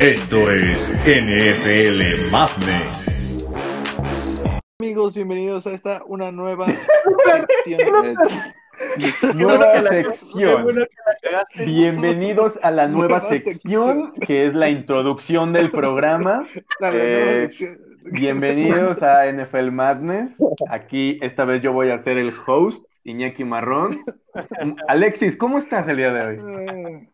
[0.00, 3.06] Esto es NFL Madness.
[4.78, 6.64] Amigos, bienvenidos a esta una nueva
[7.66, 8.16] sección.
[9.34, 10.86] nueva sección.
[11.66, 16.46] Bienvenidos a la nueva, sección, que es la introducción del programa.
[16.80, 17.48] Eh,
[18.10, 20.42] bienvenidos a NFL Madness.
[20.70, 23.90] Aquí esta vez yo voy a ser el host, Iñaki Marrón.
[24.88, 27.08] Alexis, ¿cómo estás el día de hoy?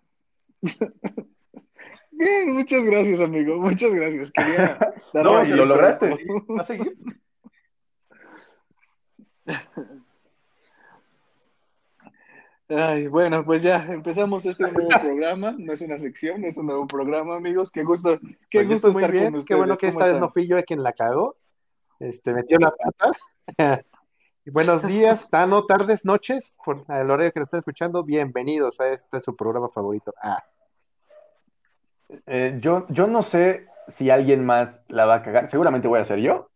[2.19, 3.59] Bien, muchas gracias, amigo.
[3.59, 4.31] Muchas gracias.
[4.31, 4.79] Quería
[5.15, 6.17] no, y lo lograste.
[6.49, 6.97] ¿Va a seguir?
[12.69, 15.55] Ay, bueno, pues ya empezamos este nuevo programa.
[15.59, 17.71] No es una sección, es un nuevo programa, amigos.
[17.71, 19.25] Qué gusto, qué pues gusto estar bien.
[19.25, 19.47] con ustedes.
[19.47, 21.37] Qué bueno que esta vez no fui yo quien la cagó.
[22.01, 23.13] Este, metió la pata.
[24.47, 28.03] buenos días, tano, tardes, noches, por el horario que nos están escuchando.
[28.03, 30.15] Bienvenidos a este su programa favorito.
[30.23, 30.43] Ah.
[32.27, 35.49] Eh, yo, yo no sé si alguien más la va a cagar.
[35.49, 36.51] Seguramente voy a ser yo.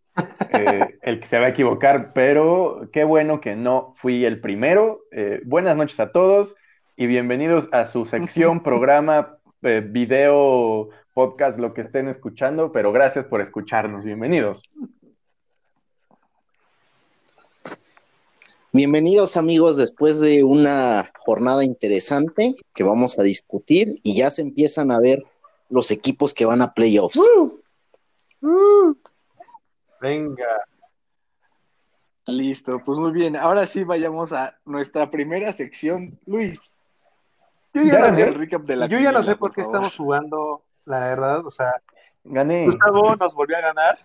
[0.52, 5.00] Eh, el que se va a equivocar, pero qué bueno que no fui el primero.
[5.12, 6.56] Eh, buenas noches a todos
[6.96, 13.26] y bienvenidos a su sección, programa, eh, video, podcast, lo que estén escuchando, pero gracias
[13.26, 14.04] por escucharnos.
[14.04, 14.62] Bienvenidos.
[18.72, 24.92] Bienvenidos amigos después de una jornada interesante que vamos a discutir y ya se empiezan
[24.92, 25.24] a ver
[25.70, 27.20] los equipos que van a playoffs.
[30.00, 30.46] Venga.
[32.26, 33.36] Listo, pues muy bien.
[33.36, 36.80] Ahora sí vayamos a nuestra primera sección, Luis.
[37.72, 39.62] Yo ya, no sé, el recap de la yo ya no sé por por qué
[39.62, 39.76] favor.
[39.76, 41.72] estamos jugando, la verdad, o sea,
[42.24, 42.66] Gané.
[42.66, 43.98] Gustavo nos volvió a ganar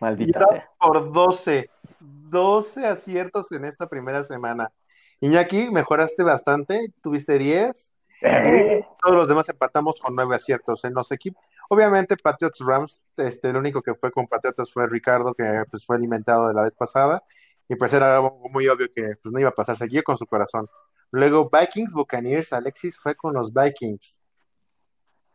[0.00, 0.70] Maldita era sea.
[0.78, 4.72] por 12, 12 aciertos en esta primera semana.
[5.20, 11.10] Iñaki, mejoraste bastante, tuviste 10, Eh, todos los demás empatamos con 9 aciertos en los
[11.12, 11.42] equipos.
[11.68, 15.96] Obviamente, Patriots Rams, este, el único que fue con Patriotas fue Ricardo, que pues, fue
[15.96, 17.22] alimentado de la vez pasada,
[17.68, 20.26] y pues era algo muy obvio que pues, no iba a pasar, seguía con su
[20.26, 20.68] corazón.
[21.12, 24.20] Luego Vikings, Buccaneers, Alexis fue con los Vikings.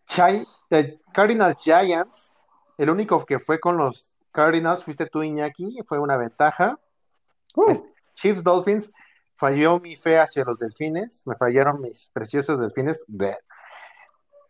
[0.08, 2.34] Chai- eh, Cardinals Giants,
[2.78, 6.78] el único que fue con los Cardinals fuiste tú, Iñaki, fue una ventaja.
[7.56, 7.74] uh,
[8.16, 8.92] Chiefs Dolphins,
[9.36, 13.04] falló mi fe hacia los delfines, me fallaron mis preciosos delfines.
[13.08, 13.38] Bleh.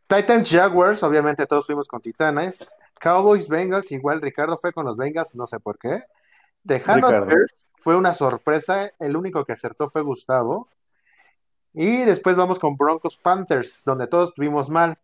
[0.08, 2.70] Titans Jaguars, obviamente todos fuimos con Titanes.
[3.00, 6.04] Cowboys Bengals, igual Ricardo fue con los Bengals, no sé por qué.
[6.66, 7.10] Tejano
[7.78, 10.70] fue una sorpresa, el único que acertó fue Gustavo.
[11.74, 14.98] Y después vamos con Broncos Panthers, donde todos estuvimos mal.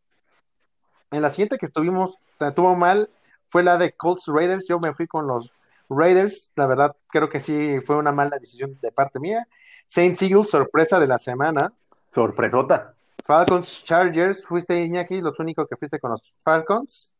[1.12, 2.18] En la siguiente que estuvimos,
[2.56, 3.10] tuvo mal,
[3.50, 4.66] fue la de Colts Raiders.
[4.68, 5.52] Yo me fui con los
[5.96, 6.52] Raiders.
[6.56, 9.48] La verdad, creo que sí fue una mala decisión de parte mía.
[9.88, 11.74] Saints Eagles, sorpresa de la semana.
[12.14, 12.94] sorpresota.
[13.24, 17.14] Falcons Chargers, fuiste Iñaki, los únicos que fuiste con los Falcons.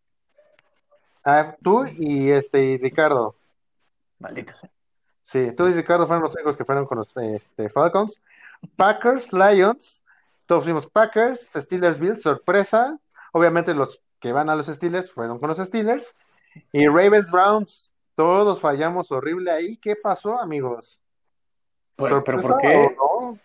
[1.24, 3.36] Ah, tú y este y Ricardo.
[4.20, 4.72] Maldita sea.
[5.24, 8.20] Sí, tú y Ricardo fueron los únicos que fueron con los este, Falcons.
[8.76, 10.02] Packers, Lions,
[10.46, 13.00] todos fuimos Packers, Steelers, Bills, sorpresa.
[13.32, 16.16] Obviamente los que van a los Steelers fueron con los Steelers.
[16.74, 17.91] Y Ravens, Browns,
[18.22, 19.78] todos fallamos horrible ahí.
[19.78, 21.02] ¿Qué pasó, amigos?
[21.96, 22.96] Pero, pero ¿por ¿Sorpresa qué?
[23.00, 23.40] o no?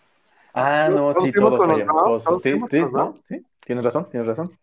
[0.53, 2.25] Ah, no, Todos sí, todos fallamos.
[2.25, 2.43] Todos.
[2.43, 4.59] Sí, no, sí, tienes razón, tienes razón.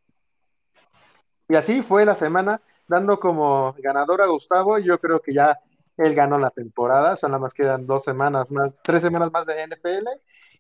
[1.50, 4.78] Y así fue la semana, dando como ganador a Gustavo.
[4.78, 5.60] Yo creo que ya
[5.98, 7.16] él ganó la temporada.
[7.16, 10.10] Son nada más quedan dos semanas más, tres semanas más de NFL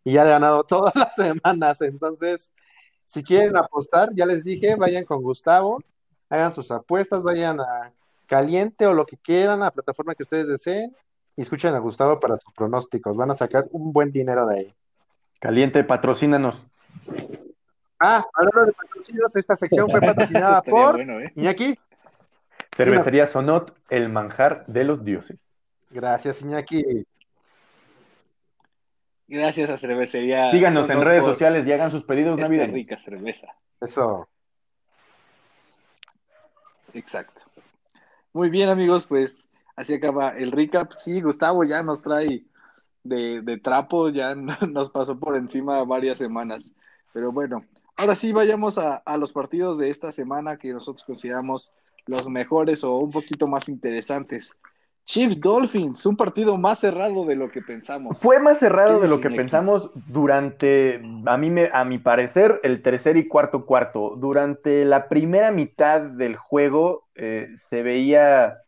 [0.03, 1.79] y ya ha ganado todas las semanas.
[1.83, 2.51] Entonces,
[3.05, 5.77] si quieren apostar, ya les dije, vayan con Gustavo,
[6.27, 7.93] hagan sus apuestas, vayan a
[8.33, 10.91] Caliente o lo que quieran, a la plataforma que ustedes deseen
[11.35, 13.15] y escuchen a Gustavo para sus pronósticos.
[13.15, 14.73] Van a sacar un buen dinero de ahí.
[15.39, 16.65] Caliente, patrocínanos.
[17.99, 21.31] Ah, hablando de patrocinios, esta sección fue patrocinada por bueno, ¿eh?
[21.35, 21.77] Iñaki.
[22.75, 25.59] Cervecería Sonot, el manjar de los dioses.
[25.91, 27.05] Gracias, Iñaki.
[29.27, 30.49] Gracias a Cervecería.
[30.49, 32.73] Síganos en redes sociales y hagan sus pedidos navideños.
[32.73, 33.53] rica cerveza.
[33.79, 34.27] Eso.
[36.95, 37.42] Exacto.
[38.33, 40.93] Muy bien, amigos, pues así acaba el recap.
[40.97, 42.43] Sí, Gustavo ya nos trae
[43.03, 44.33] de, de trapo, ya
[44.67, 46.73] nos pasó por encima varias semanas.
[47.13, 47.63] Pero bueno,
[47.95, 51.71] ahora sí vayamos a, a los partidos de esta semana que nosotros consideramos
[52.07, 54.57] los mejores o un poquito más interesantes.
[55.05, 58.19] Chiefs Dolphins, un partido más cerrado de lo que pensamos.
[58.19, 62.61] Fue más cerrado ¿Qué de lo que pensamos durante, a mí me, a mi parecer,
[62.63, 64.15] el tercer y cuarto cuarto.
[64.17, 68.59] Durante la primera mitad del juego eh, se veía,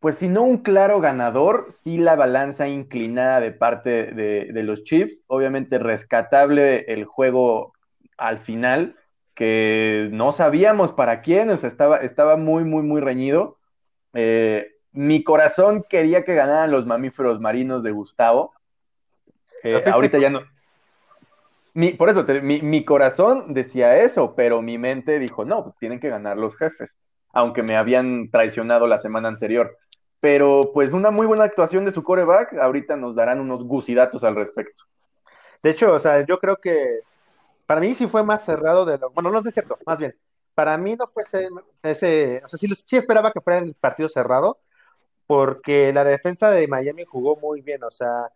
[0.00, 4.84] pues si no un claro ganador, sí la balanza inclinada de parte de, de los
[4.84, 5.24] Chiefs.
[5.28, 7.72] Obviamente rescatable el juego
[8.16, 8.96] al final,
[9.34, 13.58] que no sabíamos para quién, o sea, estaba, estaba muy, muy, muy reñido.
[14.14, 18.52] Eh, mi corazón quería que ganaran los mamíferos marinos de Gustavo.
[19.62, 20.40] Eh, ahorita ya no.
[21.74, 26.00] Mi, por eso, mi, mi, corazón decía eso, pero mi mente dijo, no, pues tienen
[26.00, 26.98] que ganar los jefes,
[27.32, 29.76] aunque me habían traicionado la semana anterior.
[30.20, 34.34] Pero pues una muy buena actuación de su coreback, ahorita nos darán unos gusidatos al
[34.34, 34.84] respecto.
[35.62, 37.00] De hecho, o sea, yo creo que
[37.66, 39.10] para mí sí fue más cerrado de lo.
[39.10, 40.14] Bueno, no es cierto, más bien.
[40.54, 41.22] Para mí no fue
[41.82, 42.42] ese.
[42.44, 44.58] o sea, sí, esperaba que fuera el partido cerrado,
[45.26, 47.84] porque la defensa de Miami jugó muy bien.
[47.84, 48.30] O sea,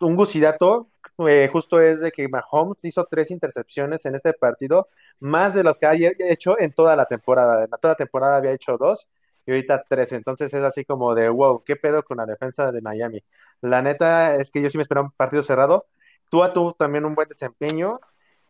[0.00, 0.90] un gusidato
[1.28, 4.88] eh, justo es de que Mahomes hizo tres intercepciones en este partido,
[5.20, 7.64] más de los que ha hecho en toda la temporada.
[7.64, 9.06] En toda la temporada había hecho dos
[9.46, 10.12] y ahorita tres.
[10.12, 13.22] Entonces es así como de wow, ¿qué pedo con la defensa de Miami?
[13.60, 15.86] La neta es que yo sí me esperaba un partido cerrado.
[16.30, 17.94] Tú a tú también un buen desempeño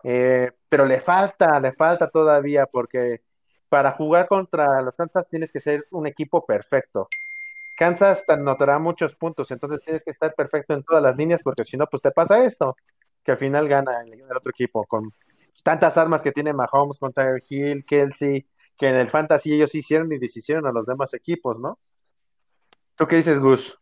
[0.03, 3.23] eh, pero le falta, le falta todavía porque
[3.69, 7.08] para jugar contra los Kansas tienes que ser un equipo perfecto.
[7.81, 11.65] Kansas te anotará muchos puntos, entonces tienes que estar perfecto en todas las líneas porque
[11.65, 12.77] si no, pues te pasa esto,
[13.25, 15.15] que al final gana el, otro equipo con
[15.62, 18.47] tantas armas que tiene Mahomes con Tyler Hill, Kelsey,
[18.77, 21.79] que en el Fantasy ellos hicieron y deshicieron a los demás equipos, ¿no?
[22.97, 23.79] ¿Tú qué dices, Gus?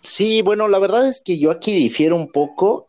[0.00, 2.88] Sí, bueno, la verdad es que yo aquí difiero un poco.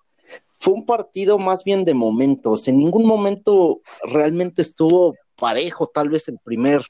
[0.57, 2.67] Fue un partido más bien de momentos.
[2.67, 6.81] En ningún momento realmente estuvo parejo, tal vez el primer,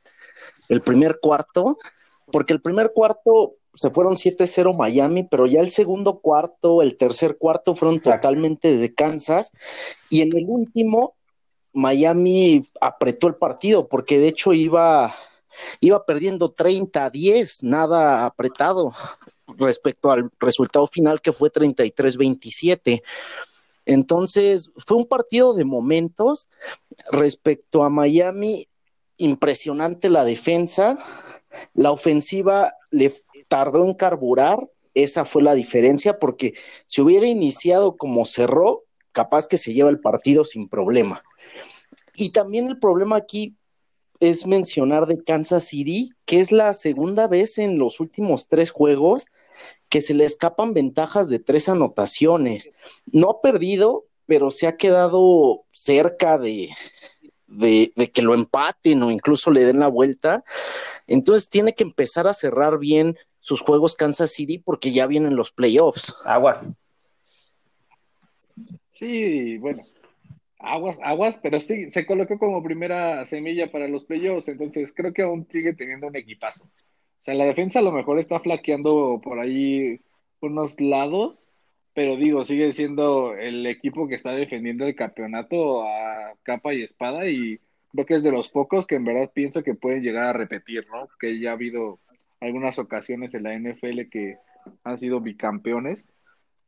[0.70, 1.78] el primer cuarto,
[2.32, 7.38] porque el primer cuarto se fueron 7-0 Miami, pero ya el segundo cuarto, el tercer
[7.38, 9.52] cuarto fueron totalmente desde Kansas.
[10.10, 11.16] Y en el último,
[11.74, 15.16] Miami apretó el partido, porque de hecho iba,
[15.80, 18.94] iba perdiendo 30-10, nada apretado
[19.58, 23.02] respecto al resultado final que fue 33-27.
[23.86, 26.48] Entonces, fue un partido de momentos
[27.12, 28.68] respecto a Miami,
[29.20, 30.98] impresionante la defensa,
[31.76, 33.14] la ofensiva le
[33.48, 36.54] tardó en carburar, esa fue la diferencia, porque
[36.88, 41.24] si hubiera iniciado como cerró, capaz que se lleva el partido sin problema.
[42.16, 43.56] Y también el problema aquí
[44.20, 49.28] es mencionar de Kansas City, que es la segunda vez en los últimos tres juegos
[49.90, 52.72] que se le escapan ventajas de tres anotaciones.
[53.06, 56.70] No ha perdido, pero se ha quedado cerca de,
[57.50, 60.42] de, que lo empaten o incluso le den la vuelta.
[61.08, 65.52] Entonces tiene que empezar a cerrar bien sus juegos Kansas City porque ya vienen los
[65.52, 66.16] playoffs.
[66.26, 66.70] Aguas.
[68.94, 69.82] Sí, bueno,
[70.60, 75.22] aguas, aguas, pero sí, se colocó como primera semilla para los playoffs, entonces creo que
[75.22, 76.66] aún sigue teniendo un equipazo.
[76.66, 80.02] O sea, la defensa a lo mejor está flaqueando por ahí
[80.42, 81.49] unos lados,
[82.00, 87.28] pero digo, sigue siendo el equipo que está defendiendo el campeonato a capa y espada
[87.28, 87.60] y
[87.92, 90.88] creo que es de los pocos que en verdad pienso que pueden llegar a repetir,
[90.88, 91.10] ¿no?
[91.20, 92.00] Que ya ha habido
[92.40, 94.38] algunas ocasiones en la NFL que
[94.86, 96.08] han sido bicampeones.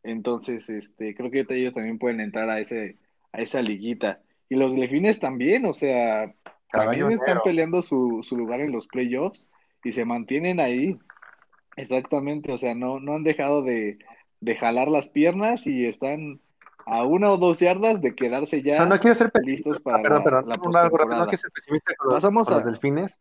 [0.04, 2.98] Entonces, este, creo que ellos también pueden entrar a ese
[3.32, 4.20] a esa liguita.
[4.50, 6.36] Y los Delfines también, o sea,
[6.74, 9.50] también están peleando su, su lugar en los playoffs
[9.82, 11.00] y se mantienen ahí.
[11.78, 13.98] Exactamente, o sea, no, no han dejado de,
[14.60, 16.40] jalar las piernas y están
[16.86, 20.24] a una o dos yardas de quedarse ya no quiero ser listos para ah, perdón,
[20.24, 22.52] perdón, la, no quiero ser pesimista con, Pasamos a...
[22.52, 23.20] los delfines,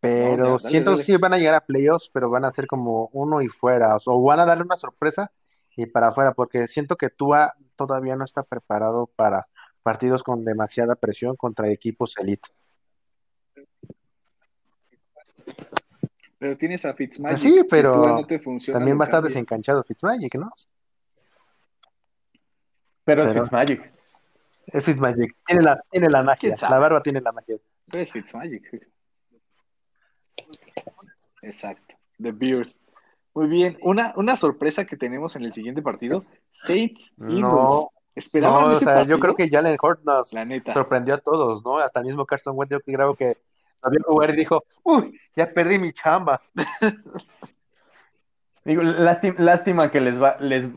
[0.00, 3.40] pero siento que sí van a llegar a playoffs, pero van a ser como uno
[3.40, 5.32] y fuera, o van a darle una sorpresa
[5.76, 9.48] y para afuera, porque siento que Tua todavía no está preparado para
[9.82, 12.48] partidos con demasiada presión contra equipos elite.
[16.44, 17.38] Pero tienes a Fitzmagic.
[17.38, 18.22] sí, pero
[18.70, 20.52] también va a estar desencanchado Fitzmagic, ¿no?
[23.02, 23.90] Pero, es Fitzmagic.
[24.66, 25.34] Es Fitzmagic.
[25.46, 26.54] Tiene la, tiene la magia.
[26.60, 27.56] La barba tiene la magia.
[27.90, 28.90] Pero es Fitzmagic.
[31.40, 31.96] Exacto.
[32.20, 32.74] The Beard.
[33.32, 33.78] Muy bien.
[33.80, 36.26] Una, una sorpresa que tenemos en el siguiente partido.
[36.52, 37.40] Saints Eagles.
[37.40, 37.88] No.
[38.14, 40.28] Esperaban no, o sea, yo creo que Jalen Hort nos
[40.74, 41.78] sorprendió a todos, ¿no?
[41.78, 43.38] Hasta el mismo Carson Wentz, yo creo que
[43.84, 46.40] había jugar y dijo, uy, ya perdí mi chamba.
[48.64, 50.68] Digo, lástima, que les va, les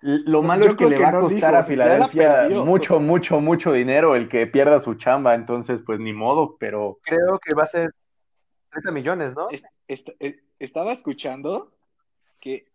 [0.00, 4.28] lo malo es que le va a costar a Filadelfia mucho, mucho, mucho dinero el
[4.28, 7.00] que pierda su chamba, entonces pues ni modo, pero...
[7.02, 7.92] Creo que va a ser
[8.70, 9.48] 30 millones, ¿no?
[9.50, 11.72] Eh, estaba escuchando
[12.38, 12.66] que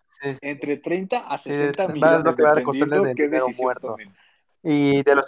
[0.42, 3.96] entre 30 a 60 millones, de que muerto.
[4.62, 5.26] Y de los,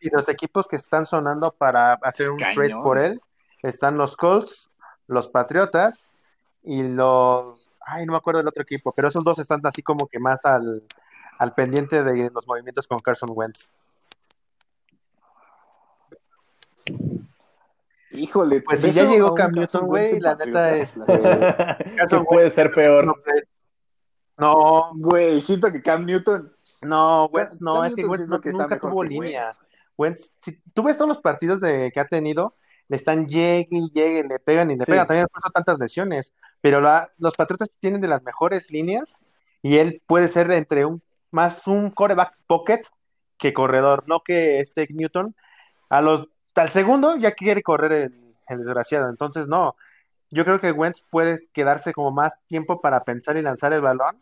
[0.00, 3.20] y los equipos que están sonando para hacer un trade por él,
[3.64, 4.70] están los Colts,
[5.06, 6.14] los Patriotas
[6.62, 7.70] y los.
[7.86, 10.40] Ay, no me acuerdo del otro equipo, pero esos dos están así como que más
[10.44, 10.82] al,
[11.38, 13.70] al pendiente de los movimientos con Carson Wentz.
[18.10, 20.96] Híjole, pues si ya llegó Cam Newton, güey, la neta es.
[22.06, 23.20] Eso puede ser peor.
[24.36, 26.52] No, güey, siento que Cam Newton.
[26.82, 29.48] No, Wentz, no, es que Wentz no, nunca tuvo línea.
[29.96, 32.54] Wentz, si tú ves todos los partidos de, que ha tenido,
[32.88, 35.06] le están llegue y llegue, le pegan y le pegan.
[35.06, 36.32] También ha tantas lesiones.
[36.60, 39.20] Pero la, los Patriotas tienen de las mejores líneas
[39.62, 42.82] y él puede ser entre un más un coreback pocket
[43.38, 45.34] que corredor, no que este Newton.
[45.88, 49.76] A los al segundo ya quiere correr el, el, desgraciado, entonces no.
[50.30, 54.20] Yo creo que Wentz puede quedarse como más tiempo para pensar y lanzar el balón,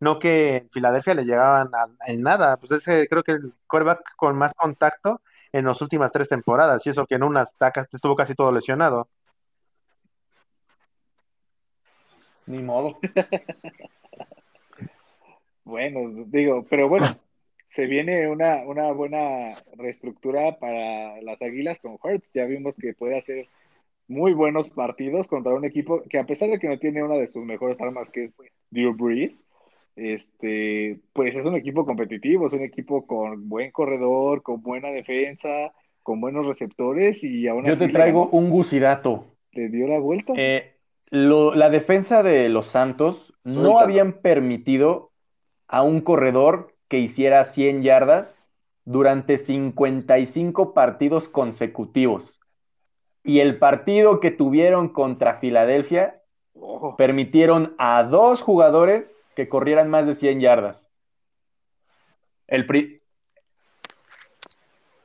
[0.00, 1.70] no que en Filadelfia le llegaban
[2.06, 2.56] en nada.
[2.58, 5.20] Pues ese creo que el coreback con más contacto
[5.52, 9.08] en las últimas tres temporadas, y eso que en unas tacas estuvo casi todo lesionado.
[12.46, 12.98] Ni modo.
[15.64, 17.06] bueno, digo, pero bueno,
[17.70, 22.28] se viene una, una buena reestructura para las Águilas con Hertz.
[22.34, 23.48] Ya vimos que puede hacer
[24.08, 27.28] muy buenos partidos contra un equipo que a pesar de que no tiene una de
[27.28, 28.32] sus mejores armas, que es
[28.70, 29.34] Drew Brees,
[29.96, 35.72] este, pues es un equipo competitivo, es un equipo con buen corredor, con buena defensa,
[36.02, 39.26] con buenos receptores y aún Yo te traigo un gusidato.
[39.52, 40.32] ¿Te dio la vuelta?
[40.36, 40.76] Eh,
[41.10, 45.10] la defensa de los Santos no habían permitido
[45.68, 48.34] a un corredor que hiciera 100 yardas
[48.84, 52.40] durante 55 partidos consecutivos.
[53.24, 56.22] Y el partido que tuvieron contra Filadelfia
[56.54, 56.96] oh.
[56.96, 60.88] permitieron a dos jugadores que corrieran más de 100 yardas.
[62.46, 62.66] El,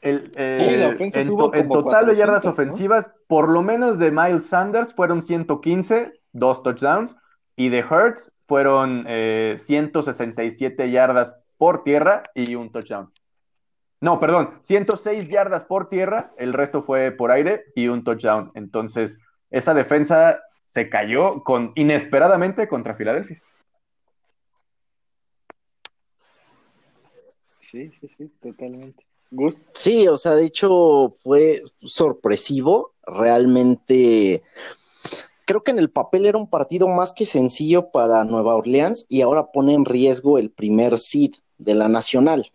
[0.02, 1.38] el, en,
[1.70, 7.16] total de yardas ofensivas, por lo menos de Miles Sanders fueron 115, dos touchdowns,
[7.56, 9.06] y de Hertz fueron
[9.58, 13.12] 167 eh, yardas por tierra y un touchdown.
[14.00, 18.52] No, perdón, 106 yardas por tierra, el resto fue por aire y un touchdown.
[18.54, 19.18] Entonces,
[19.50, 23.42] esa defensa se cayó con, inesperadamente contra Filadelfia.
[27.70, 29.06] Sí, sí, sí, totalmente.
[29.74, 34.42] Sí, o sea, de hecho fue sorpresivo, realmente.
[35.46, 39.22] Creo que en el papel era un partido más que sencillo para Nueva Orleans y
[39.22, 42.50] ahora pone en riesgo el primer seed de la nacional.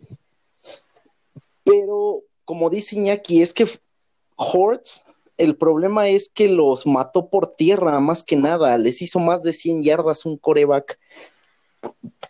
[1.63, 3.67] Pero, como dice Iñaki, es que
[4.35, 5.05] Hortz,
[5.37, 8.77] el problema es que los mató por tierra, más que nada.
[8.79, 10.99] Les hizo más de 100 yardas un coreback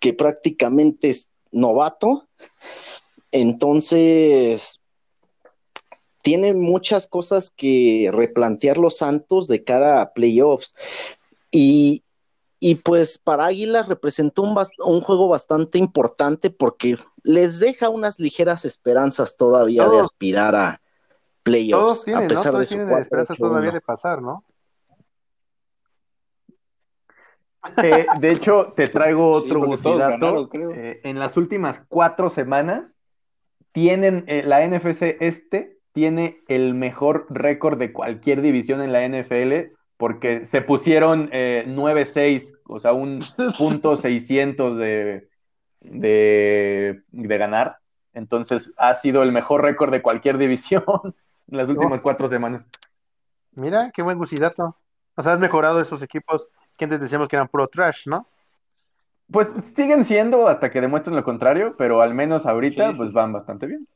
[0.01, 1.13] que prácticamente
[1.53, 2.27] novato.
[3.31, 4.81] Entonces,
[6.21, 10.73] tiene muchas cosas que replantear los Santos de cara a playoffs.
[11.51, 12.03] Y,
[12.59, 18.65] y pues para Águilas representó un, un, juego bastante importante porque les deja unas ligeras
[18.65, 20.81] esperanzas todavía de aspirar a
[21.43, 24.43] playoffs, a pesar de su esperanzas todavía de pasar, ¿no?
[27.81, 32.99] Eh, de hecho, te traigo otro sí, eh, en las últimas cuatro semanas,
[33.71, 39.73] tienen eh, la NFC este tiene el mejor récord de cualquier división en la NFL
[39.97, 43.21] porque se pusieron 9-6, o sea, un
[43.57, 45.29] punto 600 de,
[45.81, 47.77] de, de, ganar.
[48.13, 50.83] Entonces ha sido el mejor récord de cualquier división
[51.47, 52.67] en las últimas cuatro semanas.
[53.51, 54.75] Mira, qué buen gusidato.
[55.15, 58.27] O sea, has mejorado esos equipos que antes decíamos que eran pro trash, ¿no?
[59.31, 63.67] Pues siguen siendo hasta que demuestren lo contrario, pero al menos ahorita pues van bastante
[63.67, 63.87] bien.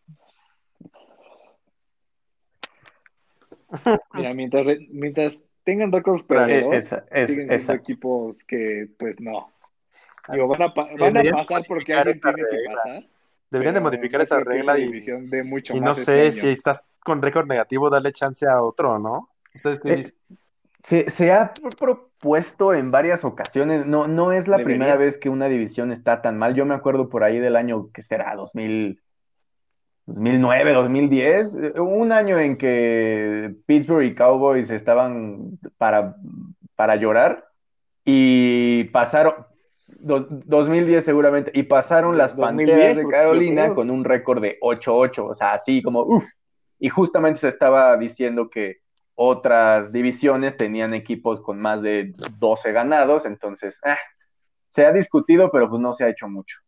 [4.13, 6.87] Mira, mientras, mientras tengan récords perdedores,
[7.25, 9.51] siguen siendo equipos que pues no.
[10.29, 13.05] Digo, van a, van a pasar porque alguien tiene que pasar.
[13.49, 17.47] Deberían de modificar esa regla y, de mucho y no sé si estás con récord
[17.47, 19.29] negativo, darle chance a otro, ¿no?
[19.55, 20.13] Ustedes eh,
[20.87, 25.49] se, se, ha propuesto en varias ocasiones, no, no es la primera vez que una
[25.49, 26.55] división está tan mal.
[26.55, 29.01] Yo me acuerdo por ahí del año que será 2000,
[30.05, 36.15] 2009, 2010, un año en que Pittsburgh y Cowboys estaban para,
[36.77, 37.49] para llorar
[38.05, 39.45] y pasaron,
[39.99, 45.51] 2010 seguramente, y pasaron las Panteras de Carolina con un récord de 8-8, o sea,
[45.51, 46.23] así como, uff,
[46.79, 48.86] y justamente se estaba diciendo que
[49.19, 53.97] otras divisiones tenían equipos con más de 12 ganados, entonces ah,
[54.69, 56.59] se ha discutido, pero pues no se ha hecho mucho.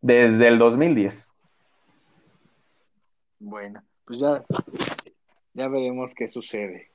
[0.00, 1.32] Desde el 2010.
[3.38, 4.42] Bueno, pues ya,
[5.54, 6.90] ya veremos qué sucede.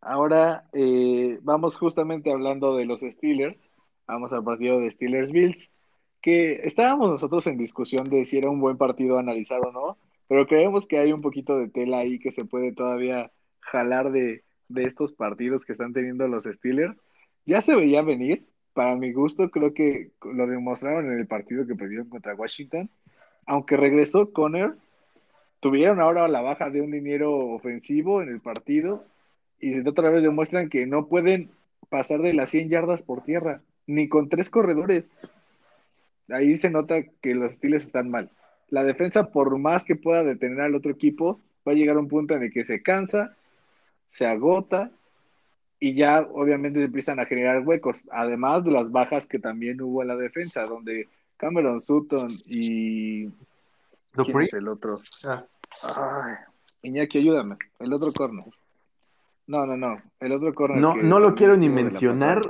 [0.00, 3.68] Ahora eh, vamos justamente hablando de los Steelers.
[4.06, 5.72] Vamos al partido de Steelers Bills,
[6.22, 10.46] que estábamos nosotros en discusión de si era un buen partido analizar o no pero
[10.46, 14.84] creemos que hay un poquito de tela ahí que se puede todavía jalar de, de
[14.84, 16.96] estos partidos que están teniendo los Steelers.
[17.46, 21.74] Ya se veía venir, para mi gusto, creo que lo demostraron en el partido que
[21.74, 22.88] perdieron contra Washington.
[23.46, 24.74] Aunque regresó Conner,
[25.60, 29.04] tuvieron ahora la baja de un liniero ofensivo en el partido
[29.58, 31.50] y otra vez demuestran que no pueden
[31.88, 35.10] pasar de las 100 yardas por tierra, ni con tres corredores.
[36.28, 38.30] Ahí se nota que los Steelers están mal.
[38.70, 42.08] La defensa, por más que pueda detener al otro equipo, va a llegar a un
[42.08, 43.34] punto en el que se cansa,
[44.10, 44.90] se agota
[45.80, 50.08] y ya obviamente empiezan a generar huecos, además de las bajas que también hubo en
[50.08, 53.28] la defensa, donde Cameron Sutton y...
[54.12, 54.98] ¿Quién es el otro?
[55.24, 55.44] Ah.
[55.82, 56.34] Ay,
[56.82, 58.44] Iñaki, ayúdame, el otro corner.
[59.46, 60.78] No, no, no, el otro corner.
[60.78, 62.40] No, no lo quiero ni mencionar.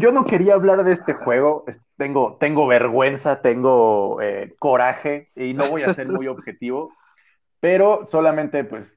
[0.00, 1.64] Yo no quería hablar de este juego.
[2.02, 6.92] Tengo, tengo vergüenza, tengo eh, coraje y no voy a ser muy objetivo
[7.62, 8.96] pero solamente pues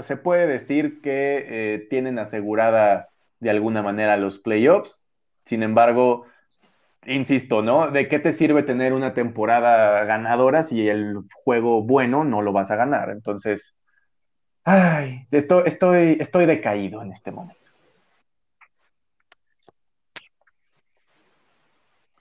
[0.00, 5.06] se puede decir que eh, tienen asegurada de alguna manera los playoffs.
[5.44, 6.26] Sin embargo,
[7.06, 7.92] insisto, ¿no?
[7.92, 12.72] ¿De qué te sirve tener una temporada ganadora si el juego bueno no lo vas
[12.72, 13.10] a ganar?
[13.10, 13.76] Entonces,
[14.64, 17.61] ay, estoy, estoy, estoy decaído en este momento.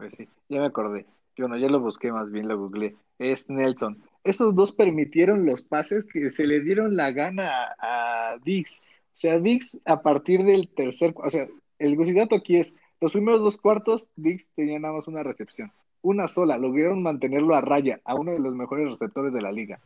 [0.01, 1.05] Pues sí, ya me acordé.
[1.35, 2.95] Yo no, ya lo busqué más bien, lo googleé.
[3.19, 8.81] Es Nelson esos dos permitieron los pases que se le dieron la gana a, Dix.
[8.81, 11.47] O sea, Dix a partir del tercer, o sea,
[11.79, 16.27] el dato aquí es, los primeros dos cuartos, Dix tenía nada más una recepción, una
[16.27, 19.79] sola, lograron mantenerlo a raya, a uno de los mejores receptores de la liga.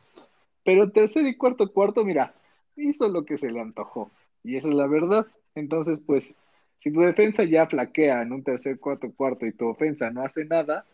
[0.64, 2.34] Pero tercer y cuarto cuarto, mira,
[2.76, 4.12] hizo lo que se le antojó.
[4.44, 5.28] Y esa es la verdad.
[5.54, 6.36] Entonces, pues,
[6.78, 10.46] si tu defensa ya flaquea en un tercer, cuarto, cuarto y tu ofensa no hace
[10.46, 10.86] nada,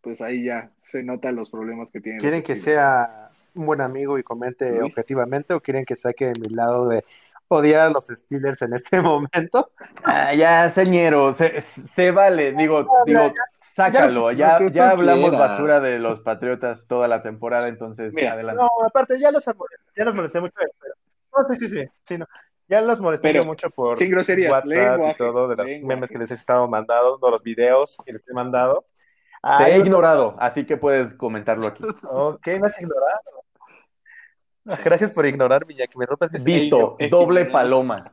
[0.00, 2.18] pues ahí ya se notan los problemas que tiene.
[2.18, 6.54] ¿Quieren que sea un buen amigo y comente objetivamente o quieren que saque de mi
[6.54, 7.04] lado de
[7.48, 9.70] odiar a los Steelers en este momento?
[10.04, 16.20] Ah, ya, señero, se, se vale, digo, digo, sácalo, ya, ya, hablamos basura de los
[16.20, 18.62] Patriotas toda la temporada, entonces adelante.
[18.62, 20.94] No, aparte ya los, ya los molesté mucho, pero,
[21.36, 22.26] no, sí, sí, sí, sí no.
[22.70, 26.30] Ya los molesté mucho por sin groserías, WhatsApp y todo, de los memes que les
[26.30, 28.86] he estado mandando, de los videos que les he mandado.
[29.64, 31.82] Te he ignorado, así que puedes comentarlo aquí.
[32.04, 33.42] Ok, me has ignorado.
[34.84, 36.44] Gracias por ignorarme, ya que me rompes.
[36.44, 38.12] Visto, doble paloma.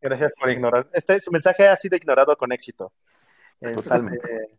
[0.00, 0.88] Gracias por ignorar.
[0.92, 2.90] Este, su mensaje ha sido ignorado con éxito.
[3.60, 4.16] Totalmente.
[4.16, 4.58] Este,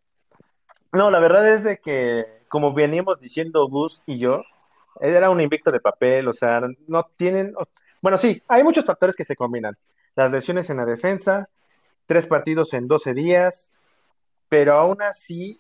[0.94, 4.44] no, la verdad es de que, como veníamos diciendo Gus y yo,
[5.02, 7.54] era un invicto de papel, o sea, no tienen...
[8.06, 9.76] Bueno, sí, hay muchos factores que se combinan.
[10.16, 11.50] Las lesiones en la defensa,
[12.06, 13.72] tres partidos en 12 días,
[14.48, 15.60] pero aún así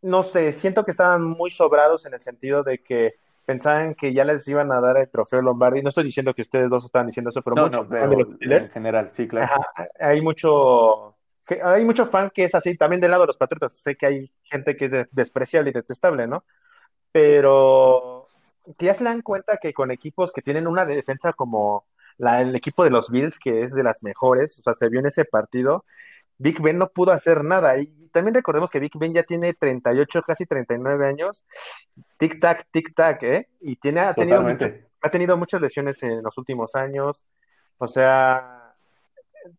[0.00, 4.24] no sé, siento que estaban muy sobrados en el sentido de que pensaban que ya
[4.24, 5.82] les iban a dar el trofeo Lombardi.
[5.82, 9.62] No estoy diciendo que ustedes dos estaban diciendo eso, pero, mucho en general, sí, claro.
[10.00, 11.14] hay mucho
[11.62, 13.74] hay mucho fan que es así, también del lado de los patriotas.
[13.74, 16.42] Sé que hay gente que es despreciable y detestable, ¿no?
[17.12, 18.24] Pero
[18.78, 21.84] ya se dan cuenta que con equipos que tienen una defensa como
[22.18, 25.00] la, el equipo de los Bills, que es de las mejores, o sea, se vio
[25.00, 25.84] en ese partido,
[26.38, 27.78] Big Ben no pudo hacer nada.
[27.78, 31.44] Y también recordemos que Big Ben ya tiene 38, casi 39 años.
[32.18, 33.48] Tic-tac, tic-tac, ¿eh?
[33.60, 34.44] Y tiene, ha, tenido
[35.00, 37.24] ha tenido muchas lesiones en los últimos años.
[37.78, 38.74] O sea,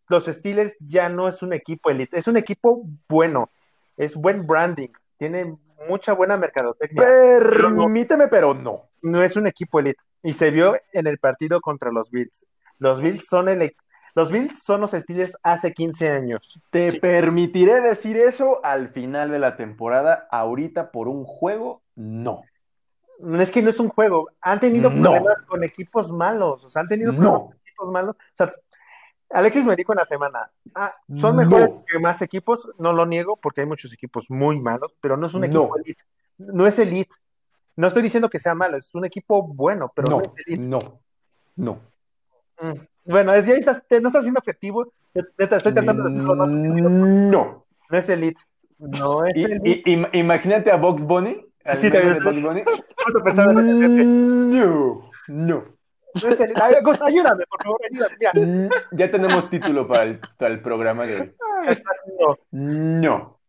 [0.10, 3.52] los Steelers ya no es un equipo elite, es un equipo bueno,
[3.98, 5.58] es buen branding, tiene
[5.88, 7.04] mucha buena mercadotecnia.
[7.04, 8.90] Permíteme, pero no.
[9.02, 10.02] No es un equipo elite.
[10.24, 12.46] Y se vio en el partido contra los Bills.
[12.80, 13.76] Los Bills son el,
[14.16, 16.60] los Bills son los Steelers hace 15 años.
[16.72, 20.28] Te permitiré decir eso al final de la temporada.
[20.32, 22.44] Ahorita por un juego, no.
[23.40, 24.30] Es que no es un juego.
[24.40, 26.64] Han tenido problemas con equipos malos.
[26.64, 28.16] O sea, han tenido problemas con equipos malos.
[28.16, 28.54] O sea,
[29.36, 33.36] Alexis me dijo en la semana, ah, son mejores que más equipos, no lo niego
[33.36, 36.04] porque hay muchos equipos muy malos, pero no es un equipo elite.
[36.38, 37.14] No es elite.
[37.76, 40.66] No estoy diciendo que sea malo, es un equipo bueno, pero no, es elite.
[40.66, 40.80] No,
[41.58, 41.74] no.
[42.62, 42.80] Mm.
[43.06, 44.92] Bueno, es, ya estás, no estás siendo objetivo.
[45.14, 47.66] estoy tratando de hacerlo No.
[47.90, 48.42] No es Elite.
[48.80, 50.10] No es Elite.
[50.14, 51.46] imagínate a Box Bunny.
[51.80, 52.64] Sí, te Box Bunny.
[54.56, 55.02] No.
[55.28, 55.64] No.
[56.16, 58.16] Es ayúdame, por favor, ayúdame.
[58.20, 58.32] Mira.
[58.34, 61.36] Mm, ya tenemos título para el, para el programa de hoy.
[62.20, 62.38] No.
[62.52, 63.40] No.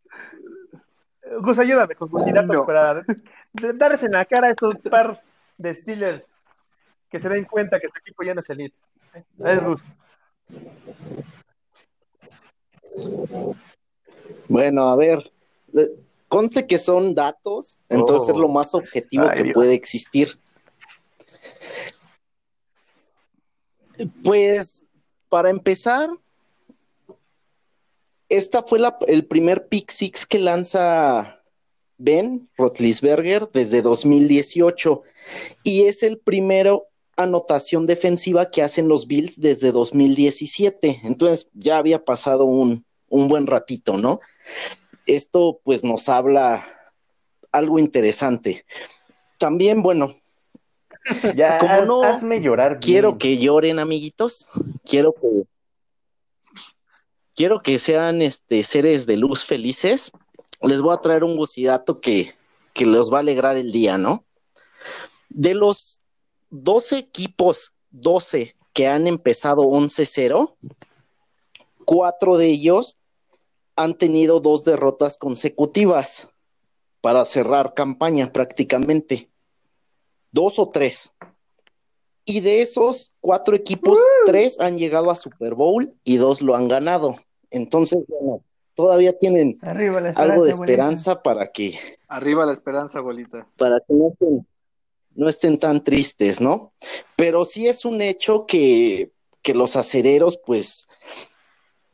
[1.40, 2.66] Gus, ayúdame con tus no.
[2.66, 3.04] para
[3.52, 5.22] darles en la cara a estos par
[5.58, 6.24] de Steelers
[7.08, 8.76] que se den cuenta que este equipo ya no es elite.
[14.48, 15.30] Bueno, a ver,
[16.28, 20.28] conste que son datos, entonces es lo más objetivo que puede existir.
[24.22, 24.88] Pues,
[25.28, 26.10] para empezar,
[28.28, 31.42] esta fue el primer pick six que lanza
[31.98, 35.02] Ben Rotlisberger desde 2018
[35.62, 41.00] y es el primero anotación defensiva que hacen los Bills desde 2017.
[41.04, 44.20] Entonces ya había pasado un, un buen ratito, ¿no?
[45.06, 46.66] Esto pues nos habla
[47.52, 48.66] algo interesante.
[49.38, 50.14] También, bueno,
[51.34, 52.80] ya, como no hazme llorar.
[52.80, 54.46] quiero que lloren, amiguitos.
[54.84, 55.46] Quiero que
[57.34, 60.12] quiero que sean este seres de luz felices.
[60.62, 62.34] Les voy a traer un gusidato que,
[62.72, 64.24] que los va a alegrar el día, ¿no?
[65.28, 66.00] De los
[66.50, 70.54] 12 equipos, 12 que han empezado 11-0,
[71.86, 72.98] cuatro de ellos
[73.74, 76.34] han tenido dos derrotas consecutivas
[77.00, 79.30] para cerrar campaña prácticamente.
[80.36, 81.14] Dos o tres.
[82.26, 86.68] Y de esos cuatro equipos, tres han llegado a Super Bowl y dos lo han
[86.68, 87.16] ganado.
[87.50, 88.44] Entonces, bueno,
[88.74, 89.58] todavía tienen
[90.14, 91.78] algo de esperanza para que.
[92.06, 93.48] Arriba la esperanza, bolita.
[93.56, 94.46] Para que no estén,
[95.14, 96.74] no estén tan tristes, ¿no?
[97.16, 100.86] Pero sí es un hecho que, que los acereros, pues,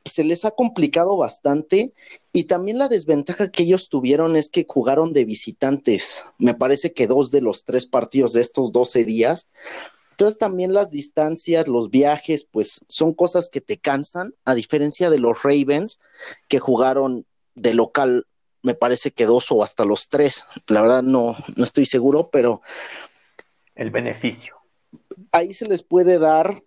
[0.04, 1.92] se les ha complicado bastante
[2.32, 6.24] y también la desventaja que ellos tuvieron es que jugaron de visitantes.
[6.38, 9.48] Me parece que dos de los tres partidos de estos 12 días.
[10.12, 15.18] Entonces también las distancias, los viajes, pues son cosas que te cansan, a diferencia de
[15.18, 16.00] los Ravens
[16.48, 18.26] que jugaron de local,
[18.62, 20.46] me parece que dos o hasta los tres.
[20.68, 22.62] La verdad no, no estoy seguro, pero...
[23.74, 24.56] El beneficio.
[25.32, 26.62] Ahí se les puede dar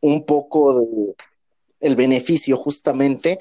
[0.00, 1.14] un poco de
[1.80, 3.38] el beneficio justamente,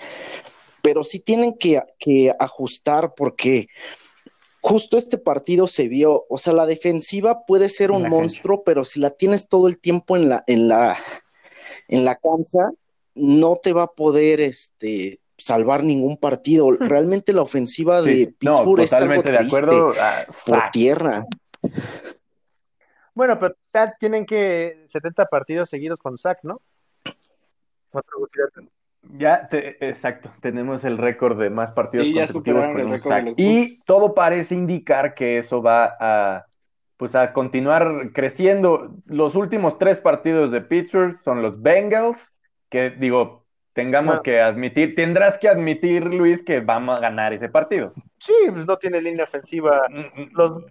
[0.82, 3.68] pero sí tienen que, que, ajustar porque
[4.62, 9.00] justo este partido se vio, o sea, la defensiva puede ser un monstruo, pero si
[9.00, 10.98] la tienes todo el tiempo en la, en la,
[11.88, 12.72] en la cancha,
[13.16, 16.72] no te va a poder este salvar ningún partido.
[16.72, 19.94] Realmente la ofensiva de Pittsburgh es algo triste de acuerdo.
[20.00, 21.26] Ah, por tierra.
[23.14, 23.56] Bueno, pero
[24.00, 26.62] tienen que 70 partidos seguidos con Zach, ¿no?
[29.18, 33.34] Ya, exacto, tenemos el récord de más partidos consecutivos con un sack.
[33.38, 36.46] Y todo parece indicar que eso va a,
[36.98, 38.96] pues a continuar creciendo.
[39.06, 42.34] Los últimos tres partidos de Pittsburgh son los Bengals,
[42.70, 43.45] que digo,
[43.76, 47.92] tengamos que admitir, tendrás que admitir, Luis, que vamos a ganar ese partido.
[48.20, 49.86] Sí, pues no tiene línea ofensiva.
[49.90, 50.64] Mm, mm, los,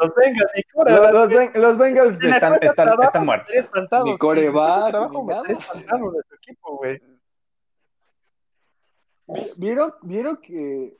[0.00, 3.54] los Bengals, ni core, los, los, los, Bengals están, están, están, muertos.
[4.04, 7.00] Ni core va, espantado de su equipo, güey.
[9.58, 10.96] ¿Vieron, ¿Vieron que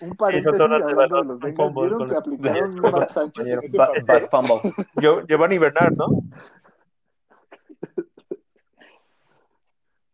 [0.00, 4.30] un paréntesis sí, hablando de los Bengals, ¿vieron que aplicaron Mark Sánchez en ese Bad
[4.30, 4.72] fumble.
[5.28, 6.06] Giovanni Bernard, ¿no?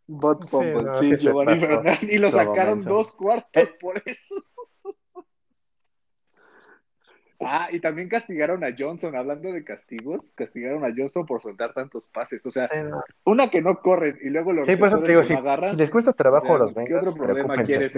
[0.07, 3.75] Bot Fumble, sí, no, sí Giovanni Bernard, y lo sacaron dos cuartos eh.
[3.81, 4.35] por eso.
[7.39, 12.09] Ah, y también castigaron a Johnson, hablando de castigos, castigaron a Johnson por soltar tantos
[12.09, 12.45] pases.
[12.47, 12.67] O sea,
[13.25, 15.73] una que no corren y luego los sí, pues, digo, si, agarran.
[15.73, 17.03] Si les cuesta trabajo a los Bengals.
[17.03, 17.95] ¿Qué otro problema quieres?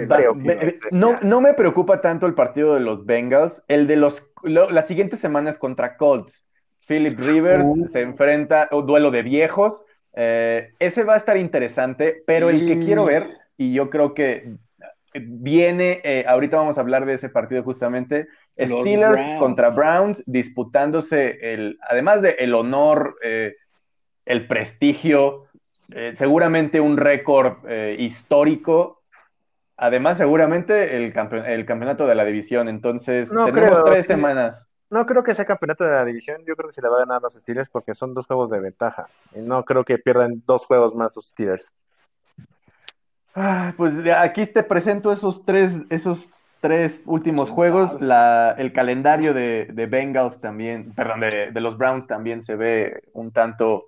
[0.91, 5.21] no, no me preocupa tanto el partido de los Bengals, el de los las siguientes
[5.21, 6.45] semanas contra Colts.
[6.85, 7.87] Philip Rivers uh.
[7.87, 9.85] se enfrenta, un duelo de viejos.
[10.13, 14.57] Eh, ese va a estar interesante, pero el que quiero ver, y yo creo que
[15.13, 21.79] viene, eh, ahorita vamos a hablar de ese partido justamente, Steelers contra Browns, disputándose el,
[21.87, 23.55] además de el honor, eh,
[24.25, 25.45] el prestigio,
[25.91, 27.57] eh, seguramente un récord
[27.97, 29.01] histórico,
[29.77, 31.13] además seguramente el,
[31.45, 34.68] el, campeonato de la división, entonces tenemos tres semanas.
[34.89, 37.05] No creo que sea campeonato de la división, yo creo que se le va a
[37.05, 39.07] ganar los Steelers porque son dos juegos de ventaja.
[39.35, 41.71] Y no creo que pierdan dos juegos más los Steelers
[43.77, 47.99] pues aquí te presento esos tres, esos tres últimos juegos.
[48.01, 53.01] La, el calendario de, de, Bengals también, perdón, de, de, los Browns también se ve
[53.13, 53.87] un tanto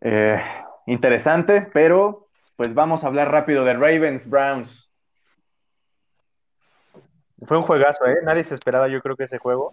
[0.00, 0.40] eh,
[0.86, 4.92] interesante, pero pues vamos a hablar rápido de Ravens Browns.
[7.44, 8.18] Fue un juegazo, ¿eh?
[8.22, 9.72] Nadie se esperaba, yo creo que ese juego.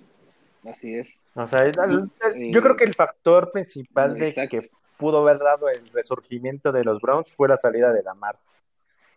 [0.69, 1.21] Así es.
[1.36, 6.71] O sea, yo creo que el factor principal de que pudo haber dado el resurgimiento
[6.71, 8.38] de los Browns fue la salida de Lamar.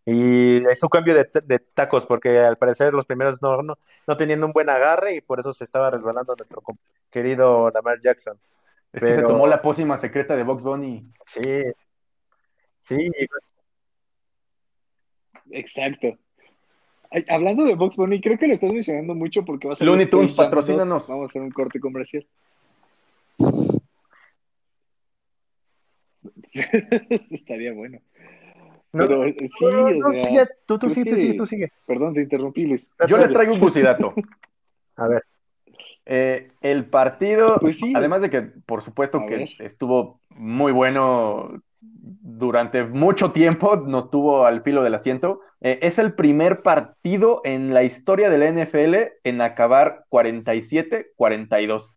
[0.04, 4.16] Y es un cambio de, de tacos, porque al parecer los primeros no, no, no,
[4.16, 6.62] tenían un buen agarre y por eso se estaba resbalando nuestro
[7.10, 8.38] querido Lamar Jackson.
[8.92, 11.12] Es que se tomó la pócima secreta de Box Bunny.
[11.26, 11.64] Sí,
[12.80, 13.10] sí.
[15.50, 16.16] Exacto.
[17.28, 19.86] Hablando de Box Bunny, creo que lo estás mencionando mucho porque va a ser.
[19.86, 21.08] Looney Tunes, patrocínanos.
[21.08, 22.26] Vamos a hacer un corte comercial.
[27.30, 27.98] Estaría bueno.
[28.92, 31.72] Pero eh, sí, no, sigue, tú, tú sigue, tú sigue.
[31.86, 32.90] Perdón, te interrumpí, Luis.
[33.08, 34.14] Yo le traigo un bucidato.
[34.96, 35.22] A ver.
[36.06, 37.92] Eh, el partido, Pues sí.
[37.94, 39.48] además de que, por supuesto, A que ver.
[39.58, 41.60] estuvo muy bueno
[42.36, 45.40] durante mucho tiempo, nos tuvo al filo del asiento.
[45.60, 48.94] eh, es el primer partido en la historia de la NFL
[49.24, 51.96] en acabar 47-42.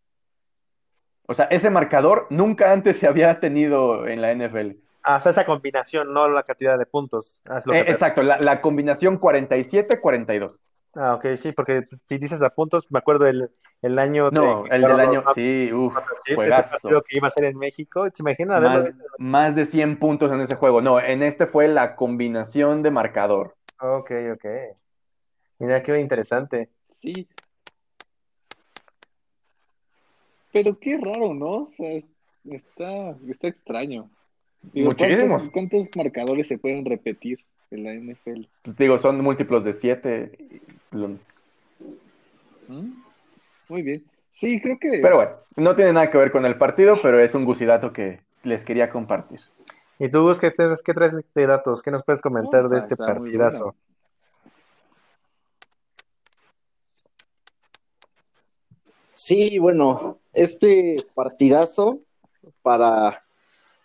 [1.27, 4.77] O sea, ese marcador nunca antes se había tenido en la NFL.
[5.03, 7.39] Ah, o sea, esa combinación, no la cantidad de puntos.
[7.45, 10.59] Es lo que Eh, exacto, la, la combinación 47-42.
[11.01, 13.49] Ah, ok, sí, porque si dices a puntos, me acuerdo el,
[13.81, 15.95] el año de- No, el del año, sí, uff,
[16.35, 16.89] juegazo.
[17.03, 18.05] que iba a ser en México.
[18.13, 19.03] ¿Se imaginan Más, visto?
[19.17, 20.81] más de 100 puntos en ese juego.
[20.81, 23.55] No, en este fue la combinación de marcador.
[23.79, 24.45] Ok, ok.
[25.59, 26.67] Mira, qué interesante.
[26.91, 27.29] Sí.
[30.51, 31.63] Pero qué raro, ¿no?
[31.63, 32.01] O sea,
[32.49, 34.09] está, está extraño.
[34.73, 35.49] Muchísimos.
[35.49, 37.39] ¿cuántos, cuántos marcadores se pueden repetir
[37.71, 38.47] en la NFL?
[38.77, 40.31] Digo, son múltiplos de 7.
[42.67, 42.93] ¿Mm?
[43.67, 44.03] Muy bien.
[44.33, 47.35] Sí, creo que Pero bueno, no tiene nada que ver con el partido, pero es
[47.35, 49.41] un gusidato que les quería compartir.
[49.99, 50.53] ¿Y tú, Gus, qué,
[50.85, 51.81] qué traes de datos?
[51.81, 53.75] ¿Qué nos puedes comentar de este partidazo?
[59.13, 61.99] Sí, bueno, este partidazo,
[62.61, 63.21] para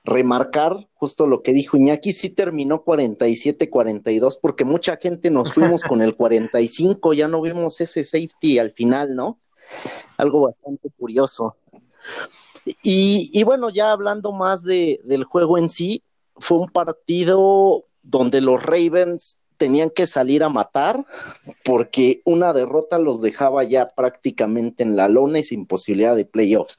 [0.04, 6.02] remarcar justo lo que dijo Iñaki, sí terminó 47-42, porque mucha gente nos fuimos con
[6.02, 9.40] el 45, ya no vimos ese safety al final, ¿no?
[10.18, 11.56] Algo bastante curioso.
[12.82, 16.02] Y, bueno, ya hablando más de, del juego en sí,
[16.36, 21.06] fue un partido donde los Ravens tenían que salir a matar
[21.64, 26.78] porque una derrota los dejaba ya prácticamente en la lona y sin posibilidad de playoffs.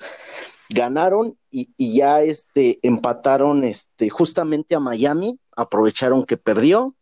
[0.70, 6.96] Ganaron y, ya este, empataron este, justamente a Miami, aprovecharon que perdió.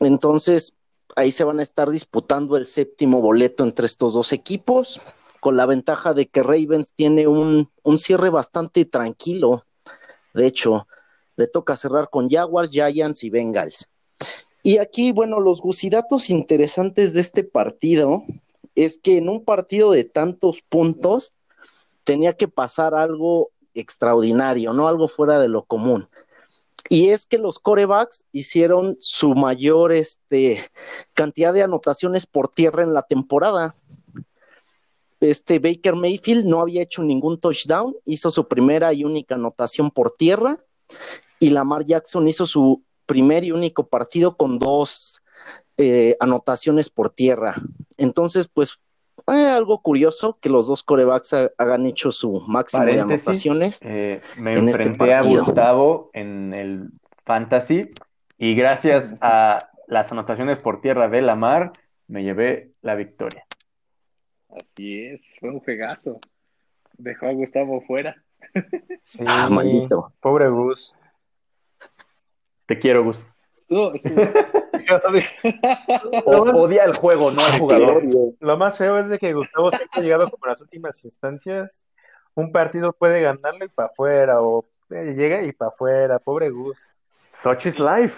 [0.00, 0.76] Entonces,
[1.16, 5.00] ahí se van a estar disputando el séptimo boleto entre estos dos equipos,
[5.40, 9.64] con la ventaja de que Ravens tiene un, un cierre bastante tranquilo.
[10.32, 10.86] De hecho,
[11.36, 13.88] le toca cerrar con Jaguars, Giants y Bengals.
[14.62, 18.22] Y aquí, bueno, los gusidatos interesantes de este partido
[18.74, 21.34] es que en un partido de tantos puntos
[22.04, 26.08] tenía que pasar algo extraordinario, no algo fuera de lo común.
[26.88, 30.60] Y es que los corebacks hicieron su mayor este,
[31.14, 33.74] cantidad de anotaciones por tierra en la temporada.
[35.20, 40.10] Este Baker Mayfield no había hecho ningún touchdown, hizo su primera y única anotación por
[40.10, 40.58] tierra.
[41.38, 45.22] Y Lamar Jackson hizo su primer y único partido con dos
[45.78, 47.56] eh, anotaciones por tierra.
[47.96, 48.78] Entonces, pues,
[49.28, 53.80] eh, algo curioso que los dos corebacks ha- hagan hecho su máximo de anotaciones.
[53.82, 55.44] eh, me en este enfrenté a partido.
[55.44, 56.90] Gustavo en el
[57.24, 57.82] Fantasy
[58.38, 61.72] y gracias a las anotaciones por tierra de Lamar
[62.08, 63.46] me llevé la victoria.
[64.50, 66.20] así es, fue un juegazo.
[66.98, 68.16] Dejó a Gustavo fuera.
[69.02, 70.12] Sí, Ah, maldito.
[70.20, 70.94] pobre Gus.
[72.66, 73.24] Te quiero, Gus.
[73.68, 74.22] Estuvo- estuvo-
[76.26, 78.02] O- odia el juego, no al jugador.
[78.40, 81.82] Lo más feo es de que Gustavo siempre ha llegado como a las últimas instancias.
[82.34, 86.18] Un partido puede ganarlo y para afuera, o eh, llega y para afuera.
[86.18, 86.76] Pobre Gus.
[87.32, 88.14] Such is life.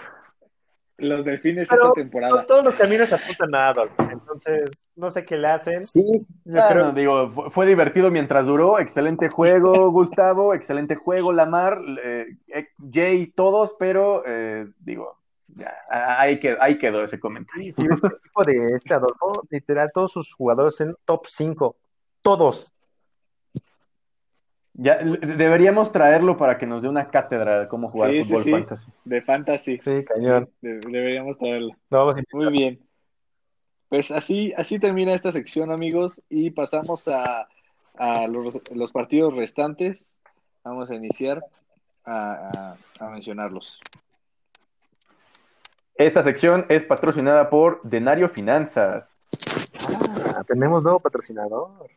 [0.99, 2.45] Los delfines Pero esta temporada.
[2.47, 3.91] Todos los caminos apuntan a Adolf.
[4.11, 5.85] Entonces, no sé qué le hacen.
[5.85, 6.03] Sí,
[6.43, 8.79] Yo creo digo, fue, fue divertido mientras duró.
[8.79, 10.55] Excelente juego, Gustavo.
[10.55, 11.79] Excelente juego, Lamar.
[12.03, 15.16] eh, eh, Jay, todos, pero eh, digo,
[15.57, 15.73] ya,
[16.19, 17.73] ahí quedó, ahí quedó ese comentario.
[17.73, 21.75] Sí, este equipo de este Adolfo, literal, todos sus jugadores en top 5.
[22.21, 22.71] Todos.
[24.79, 28.51] Ya, deberíamos traerlo para que nos dé una cátedra de cómo jugar Sí, fútbol sí.
[28.51, 28.91] fantasy.
[29.05, 29.77] De fantasy.
[29.79, 30.49] Sí, cañón.
[30.61, 31.75] De- deberíamos traerla.
[31.89, 32.39] Lo vamos a invitar.
[32.41, 32.79] Muy bien.
[33.89, 37.47] Pues así, así termina esta sección, amigos, y pasamos a,
[37.95, 40.15] a los, los partidos restantes.
[40.63, 41.41] Vamos a iniciar
[42.05, 43.79] a, a- a mencionarlos.
[45.97, 49.29] Esta sección es patrocinada por Denario Finanzas.
[50.37, 51.89] Ah, tenemos nuevo patrocinador.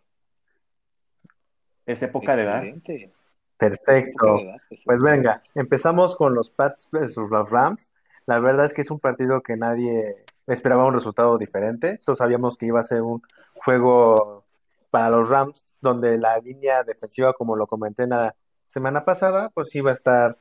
[1.85, 2.63] Es época de edad.
[3.59, 4.27] Perfecto.
[4.27, 4.83] Época de edad, pues.
[4.87, 7.93] Pues venga, empezamos con los Pats versus los Rams.
[8.25, 11.99] La verdad es que es un partido que nadie esperaba un resultado diferente.
[11.99, 13.23] Todos sabíamos que iba a ser un
[13.55, 14.45] juego
[14.91, 18.35] para los Rams, donde la línea defensiva, como lo comenté en la
[18.67, 20.39] semana pasada, pues iba a estar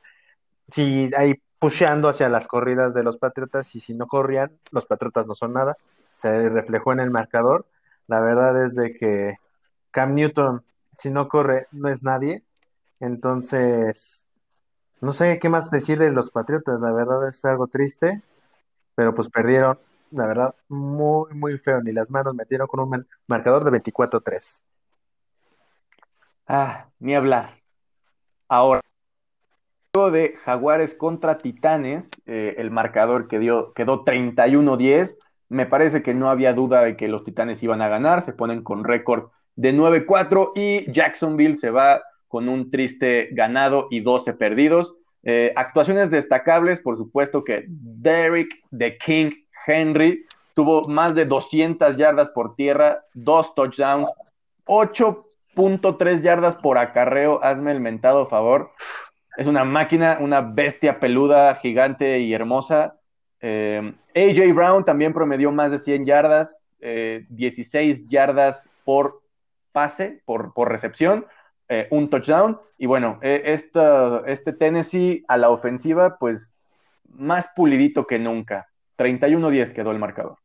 [0.70, 5.26] sí, ahí pusheando hacia las corridas de los Patriotas y si no corrían, los Patriotas
[5.26, 5.76] no son nada.
[6.14, 7.66] Se reflejó en el marcador.
[8.08, 9.36] La verdad es de que
[9.92, 10.64] Cam Newton,
[10.98, 12.44] si no corre, no es nadie.
[13.00, 14.26] Entonces,
[15.00, 18.22] No sé qué más decir de los Patriotas, la verdad es algo triste,
[18.96, 19.78] pero pues perdieron,
[20.10, 21.82] la verdad, muy, muy feo.
[21.82, 24.64] Ni las manos metieron con un marcador de 24-3.
[26.46, 27.60] Ah, ni hablar.
[28.48, 28.80] Ahora,
[29.92, 35.18] de Jaguares contra Titanes, eh, el marcador que dio, quedó 31-10.
[35.48, 38.62] Me parece que no había duda de que los Titanes iban a ganar, se ponen
[38.62, 44.94] con récord de 9-4 y Jacksonville se va con un triste ganado y 12 perdidos.
[45.24, 49.32] Eh, actuaciones destacables, por supuesto que Derrick the King
[49.66, 50.24] Henry
[50.54, 54.08] tuvo más de 200 yardas por tierra, dos touchdowns,
[54.66, 58.70] 8.3 yardas por acarreo, hazme el mentado favor.
[59.36, 62.96] Es una máquina, una bestia peluda, gigante y hermosa.
[63.40, 69.22] Eh, AJ Brown también promedió más de 100 yardas, 16 eh, yardas por
[69.72, 71.26] pase, por, por recepción,
[71.68, 72.60] eh, un touchdown.
[72.78, 76.58] Y bueno, este Tennessee a la ofensiva, pues
[77.08, 78.68] más pulidito que nunca.
[78.98, 80.38] 31-10 quedó el marcador.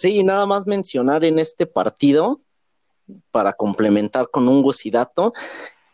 [0.00, 2.40] Sí, nada más mencionar en este partido,
[3.30, 5.34] para complementar con un gocidato,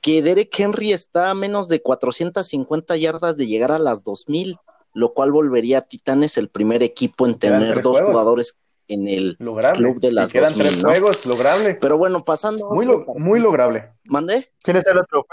[0.00, 4.58] que Derek Henry está a menos de 450 yardas de llegar a las 2000,
[4.94, 9.98] lo cual volvería a Titanes el primer equipo en tener dos jugadores en el club
[9.98, 11.74] de las quedan tres juegos, lograble.
[11.74, 12.72] Pero bueno, pasando.
[12.72, 13.90] Muy, muy lograble.
[14.04, 14.52] ¿Mande?
[14.62, 15.26] ¿Quién es el otro?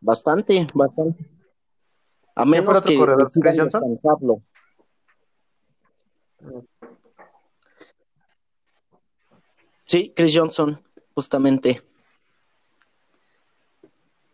[0.00, 1.30] Bastante, bastante.
[2.34, 4.42] A menos que decidan descansarlo.
[9.90, 10.80] Sí, Chris Johnson,
[11.16, 11.82] justamente.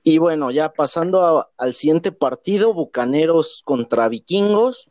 [0.02, 4.90] Y bueno, ya pasando al siguiente partido, Bucaneros contra Vikingos.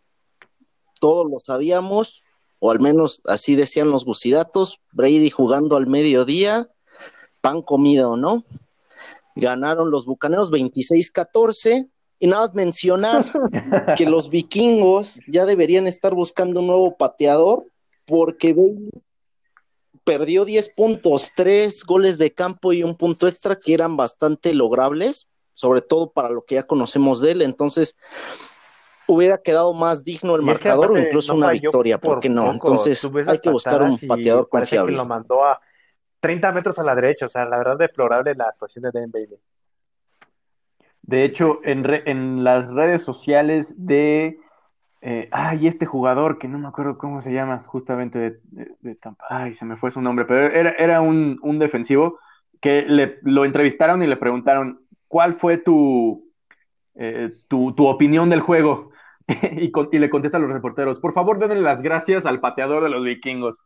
[1.00, 2.24] Todos lo sabíamos,
[2.58, 4.82] o al menos así decían los bucidatos.
[4.92, 6.68] Brady jugando al mediodía,
[7.42, 8.44] pan comido, ¿no?
[9.36, 11.92] Ganaron los Bucaneros 26-14.
[12.18, 13.24] Y nada más mencionar
[13.96, 17.68] que los vikingos ya deberían estar buscando un nuevo pateador
[18.06, 18.56] porque
[20.06, 25.28] perdió 10 puntos, 3 goles de campo y un punto extra que eran bastante logrables,
[25.54, 27.42] sobre todo para lo que ya conocemos de él.
[27.42, 27.98] Entonces,
[29.08, 32.52] hubiera quedado más digno el marcador o incluso una victoria, ¿por qué no?
[32.52, 34.94] Entonces, hay que buscar un pateador confiable.
[34.94, 35.60] Que lo mandó a
[36.20, 39.40] 30 metros a la derecha, o sea, la verdad deplorable la actuación de Dan Bailey.
[41.02, 44.40] De hecho, en, en las redes sociales de
[45.08, 49.24] eh, ay, este jugador que no me acuerdo cómo se llama, justamente de, Tampa.
[49.30, 52.18] Ay, se me fue su nombre, pero era, era un, defensivo
[52.60, 56.34] que le, lo entrevistaron y le preguntaron, ¿cuál fue tu,
[56.96, 58.90] eh, tu, opinión del juego?
[59.28, 62.90] y, y, le contesta a los reporteros, por favor, denle las gracias al pateador de
[62.90, 63.62] los vikingos.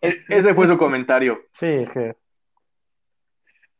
[0.00, 1.40] E, ese fue su comentario.
[1.52, 1.84] Sí,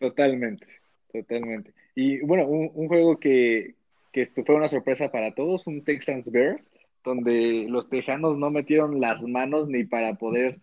[0.01, 0.67] Totalmente,
[1.13, 1.73] totalmente.
[1.95, 3.77] Y bueno, un, juego que,
[4.13, 6.69] que fue una sorpresa para todos, un Texans Bears,
[7.07, 10.61] donde los tejanos no metieron las manos ni para poder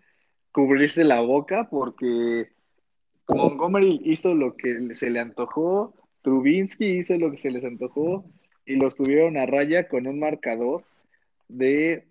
[0.51, 2.49] cubrirse la boca, porque
[3.27, 8.25] Montgomery hizo lo que se le antojó, Trubinsky hizo lo que se les antojó,
[8.65, 10.83] y los tuvieron a raya con un marcador
[11.47, 12.05] de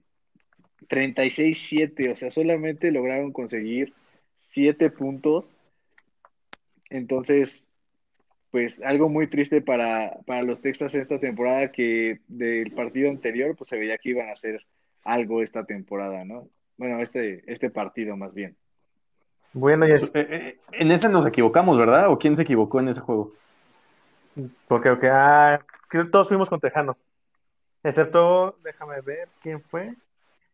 [0.89, 3.93] 36-7, o sea, solamente lograron conseguir
[4.41, 5.57] 7 puntos.
[6.91, 7.67] Entonces,
[8.53, 13.79] pues algo muy triste para, los Texas esta temporada que del partido anterior pues se
[13.79, 14.61] veía que iban a hacer
[15.05, 16.49] algo esta temporada, ¿no?
[16.77, 18.55] Bueno, este, este partido más bien.
[19.55, 22.11] Bueno, y eh, eh, en ese nos equivocamos, ¿verdad?
[22.11, 23.33] ¿O quién se equivocó en ese juego?
[24.69, 25.65] Porque, okay, ah,
[26.11, 26.99] todos fuimos con Tejanos.
[27.83, 29.95] Excepto, déjame ver, ¿quién fue?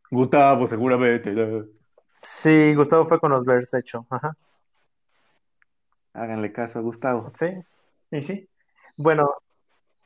[0.09, 1.35] Gustavo, seguramente.
[2.21, 4.07] Sí, Gustavo fue con los Bears, de hecho.
[4.09, 4.37] Ajá.
[6.13, 7.33] Háganle caso a Gustavo.
[7.37, 7.47] Sí.
[8.11, 8.49] Sí, sí.
[8.97, 9.35] Bueno,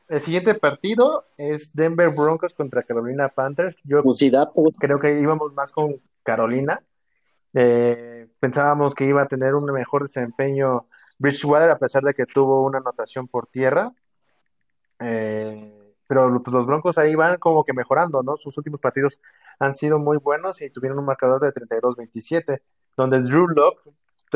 [0.09, 3.79] el siguiente partido es Denver Broncos contra Carolina Panthers.
[3.85, 4.03] Yo
[4.79, 6.83] creo que íbamos más con Carolina.
[7.55, 10.87] Eh, pensábamos que iba a tener un mejor desempeño
[11.19, 13.93] Bridgewater a pesar de que tuvo una anotación por tierra.
[15.01, 18.37] Eh, pero pues, los Broncos ahí van como que mejorando, ¿no?
[18.37, 19.21] Sus últimos partidos
[19.59, 22.61] han sido muy buenos y tuvieron un marcador de 32-27,
[22.97, 23.83] donde Drew Locke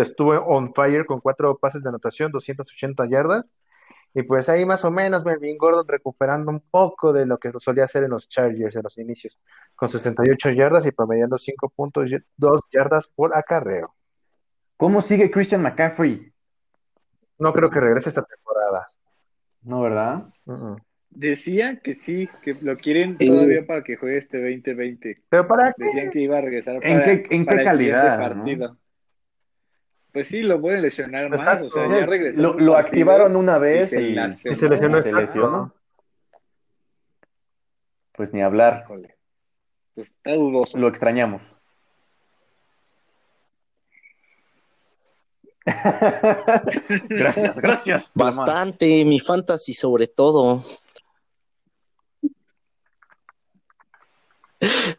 [0.02, 3.44] estuvo on fire con cuatro pases de anotación, 280 yardas.
[4.14, 7.84] Y pues ahí más o menos Melvin Gordon recuperando un poco de lo que solía
[7.84, 9.38] hacer en los Chargers en los inicios,
[9.74, 13.94] con 78 yardas y promediando 5.2 yardas por acarreo.
[14.78, 16.32] ¿Cómo sigue Christian McCaffrey?
[17.38, 18.86] No creo que regrese esta temporada.
[19.62, 20.28] No, ¿verdad?
[21.10, 25.24] Decían que sí, que lo quieren todavía para que juegue este 2020.
[25.28, 28.18] ¿Pero para Decían que iba a regresar ¿En qué, en qué calidad?
[28.18, 28.78] partido.
[30.16, 32.40] Pues sí, lo pueden lesionar más, o sea, ya regresó.
[32.40, 35.02] Lo, lo activaron una vez y, y se lesionó.
[35.02, 35.74] Se lesionó.
[38.12, 38.86] Pues ni hablar.
[39.94, 40.78] Pues está dudoso.
[40.78, 41.60] Lo extrañamos.
[47.10, 48.10] gracias, gracias.
[48.14, 50.62] Bastante, mi fantasy sobre todo.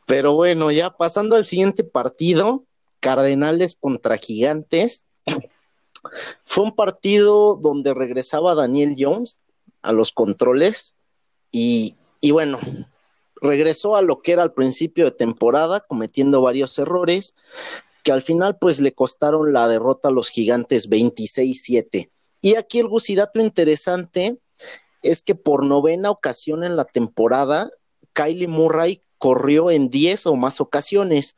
[0.06, 2.68] Pero bueno, ya pasando al siguiente partido,
[3.00, 5.07] Cardenales contra Gigantes.
[6.46, 9.42] Fue un partido donde regresaba Daniel Jones
[9.82, 10.96] a los controles
[11.52, 11.96] y,
[12.32, 12.60] bueno,
[13.42, 17.36] regresó a lo que era al principio de temporada, cometiendo varios errores
[18.04, 22.10] que al final pues le costaron la derrota a los gigantes 26-7.
[22.42, 24.38] Y aquí el gusidato interesante
[25.04, 27.70] es que por novena ocasión en la temporada,
[28.14, 31.36] Kylie Murray corrió en 10 o más ocasiones.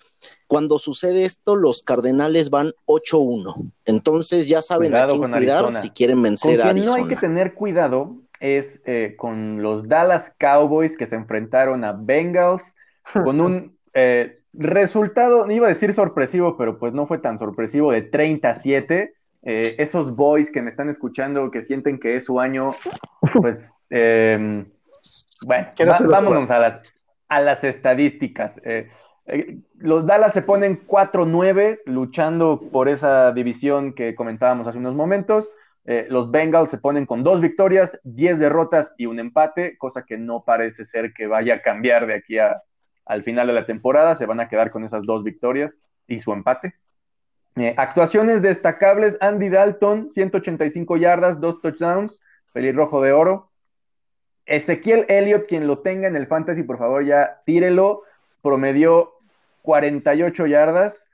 [0.48, 3.72] Cuando sucede esto, los Cardenales van 8-1.
[3.86, 6.98] Entonces ya saben a quién cuidar si quieren vencer a Arizona.
[6.98, 11.92] no hay que tener cuidado es eh, con los Dallas Cowboys que se enfrentaron a
[11.94, 12.76] Bengals
[13.24, 18.02] con un eh, resultado, iba a decir sorpresivo, pero pues no fue tan sorpresivo, de
[18.02, 19.14] 37.
[19.42, 22.76] Eh, esos boys que me están escuchando, que sienten que es su año,
[23.34, 24.66] pues em,
[25.46, 25.68] bueno,
[26.10, 26.82] vámonos a las,
[27.30, 28.60] a las estadísticas.
[29.78, 35.50] los Dallas se ponen 4-9 luchando por esa división que comentábamos hace unos momentos.
[35.86, 40.18] Eh, los Bengals se ponen con dos victorias, diez derrotas y un empate, cosa que
[40.18, 44.14] no parece ser que vaya a cambiar de aquí al final de la temporada.
[44.14, 46.76] Se van a quedar con esas dos victorias y su empate.
[47.56, 52.22] Eh, actuaciones destacables: Andy Dalton, 185 yardas, dos touchdowns,
[52.54, 53.49] pelirrojo de oro.
[54.50, 58.04] Ezequiel Elliott, quien lo tenga en el fantasy, por favor, ya tírelo.
[58.42, 59.14] Promedió
[59.62, 61.08] 48 yardas,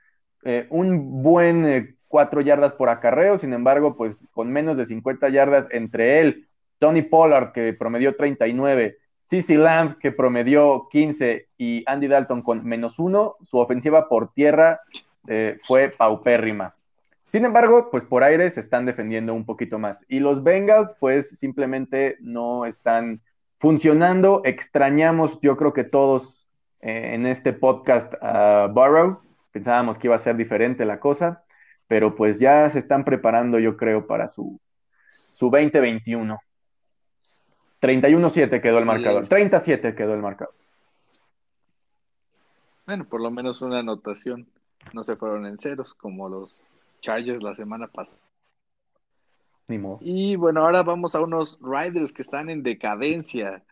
[0.44, 5.66] eh, un buen cuatro yardas por acarreo, sin embargo, pues con menos de 50 yardas
[5.70, 6.46] entre él,
[6.78, 12.98] Tony Pollard, que promedió 39, CC Lamb, que promedió 15, y Andy Dalton con menos
[12.98, 14.80] uno, su ofensiva por tierra
[15.26, 16.75] eh, fue paupérrima.
[17.28, 20.04] Sin embargo, pues por aire se están defendiendo un poquito más.
[20.08, 23.20] Y los Bengals, pues simplemente no están
[23.58, 24.42] funcionando.
[24.44, 26.46] Extrañamos, yo creo que todos
[26.80, 29.20] eh, en este podcast a Burrow.
[29.50, 31.42] Pensábamos que iba a ser diferente la cosa
[31.88, 34.60] pero pues ya se están preparando, yo creo, para su,
[35.32, 36.38] su 2021.
[37.80, 39.26] 31-7 quedó el marcador.
[39.26, 40.54] 37 quedó el marcador.
[42.86, 44.46] Bueno, por lo menos una anotación.
[44.92, 46.62] No se fueron en ceros como los
[47.00, 48.20] Chargers la semana pasada.
[49.68, 49.98] Ni modo.
[50.00, 53.62] Y bueno, ahora vamos a unos Riders que están en decadencia.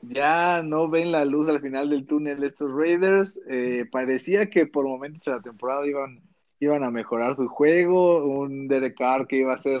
[0.00, 3.40] Ya no ven la luz al final del túnel estos Raiders.
[3.48, 6.22] Eh, parecía que por momentos de la temporada iban
[6.60, 9.80] iban a mejorar su juego, un Derek Carr que iba a ser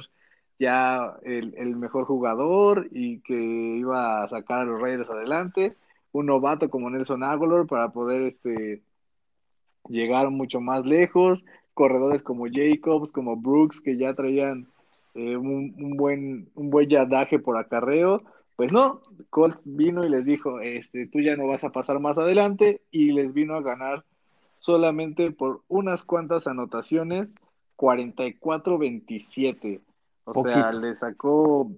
[0.58, 5.76] ya el, mejor jugador y que iba a sacar a los Raiders adelante,
[6.12, 8.82] un novato como Nelson Aguilar para poder este,
[9.88, 11.44] llegar mucho más lejos,
[11.76, 14.66] corredores como Jacobs, como Brooks que ya traían
[15.14, 18.22] eh, un, buen un buen yardaje por acarreo,
[18.56, 22.16] pues no, Colts vino y les dijo, este, tú ya no vas a pasar más
[22.16, 24.06] adelante y les vino a ganar
[24.56, 27.34] solamente por unas cuantas anotaciones,
[27.76, 29.82] 44-27.
[30.24, 31.70] O sea, le sacó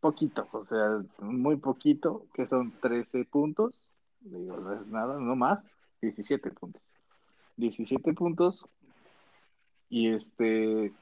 [0.00, 3.84] poquito, o sea, muy poquito, que son 13 puntos.
[4.20, 4.56] Digo,
[4.88, 5.60] nada, no más,
[6.02, 6.82] 17 puntos.
[7.56, 8.66] 17 puntos.
[9.90, 10.92] Y este,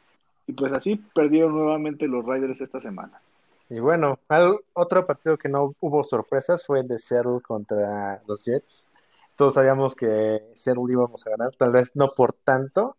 [0.47, 3.21] y pues así perdieron nuevamente los Riders esta semana.
[3.69, 4.19] Y bueno,
[4.75, 8.89] otro partido que no hubo sorpresas fue el de Seattle contra los Jets.
[9.37, 12.97] Todos sabíamos que Seattle íbamos a ganar, tal vez no por tanto,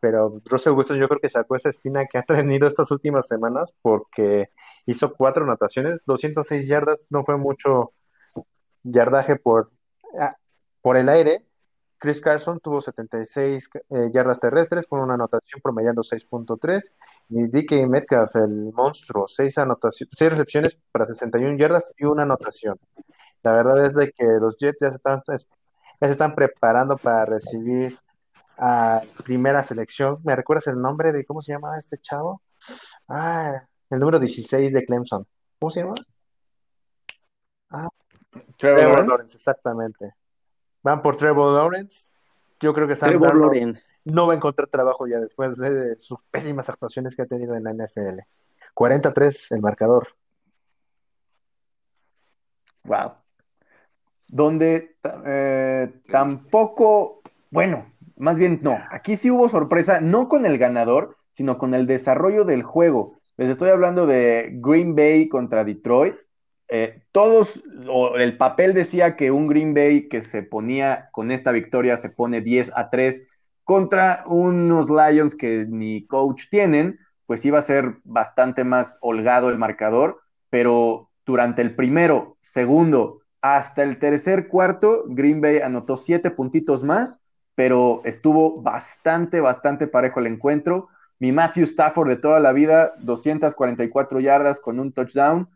[0.00, 3.74] pero Russell Wilson yo creo que sacó esa espina que ha tenido estas últimas semanas
[3.82, 4.50] porque
[4.86, 7.92] hizo cuatro anotaciones, 206 yardas, no fue mucho
[8.84, 9.70] yardaje por,
[10.18, 10.36] ah,
[10.80, 11.42] por el aire.
[11.98, 16.94] Chris Carson tuvo 76 eh, yardas terrestres con una anotación promediando 6.3
[17.30, 22.78] y DK Metcalf, el monstruo, 6, anotaciones, 6 recepciones para 61 yardas y una anotación.
[23.42, 27.24] La verdad es de que los Jets ya se están ya se están preparando para
[27.24, 27.98] recibir
[28.58, 30.18] a primera selección.
[30.24, 32.42] ¿Me recuerdas el nombre de cómo se llama este chavo?
[33.08, 35.26] Ah, el número 16 de Clemson.
[35.58, 35.94] ¿Cómo se llama?
[37.70, 37.88] Ah,
[38.56, 39.36] Trevor, Lawrence?
[39.36, 40.14] exactamente.
[40.86, 42.12] Van por Trevor Lawrence.
[42.60, 46.68] Yo creo que Sam Lawrence no va a encontrar trabajo ya después de sus pésimas
[46.68, 48.20] actuaciones que ha tenido en la NFL.
[48.72, 50.06] 43 el marcador.
[52.84, 53.14] Wow.
[54.28, 57.20] Donde eh, tampoco,
[57.50, 61.88] bueno, más bien no, aquí sí hubo sorpresa, no con el ganador, sino con el
[61.88, 63.18] desarrollo del juego.
[63.36, 66.14] Les estoy hablando de Green Bay contra Detroit.
[66.68, 67.62] Eh, todos,
[68.16, 72.40] el papel decía que un Green Bay que se ponía con esta victoria se pone
[72.40, 73.26] 10 a 3
[73.64, 79.58] contra unos Lions que ni coach tienen, pues iba a ser bastante más holgado el
[79.58, 86.82] marcador, pero durante el primero, segundo, hasta el tercer cuarto, Green Bay anotó siete puntitos
[86.82, 87.18] más,
[87.54, 90.88] pero estuvo bastante, bastante parejo el encuentro.
[91.18, 95.48] Mi Matthew Stafford de toda la vida, 244 yardas con un touchdown.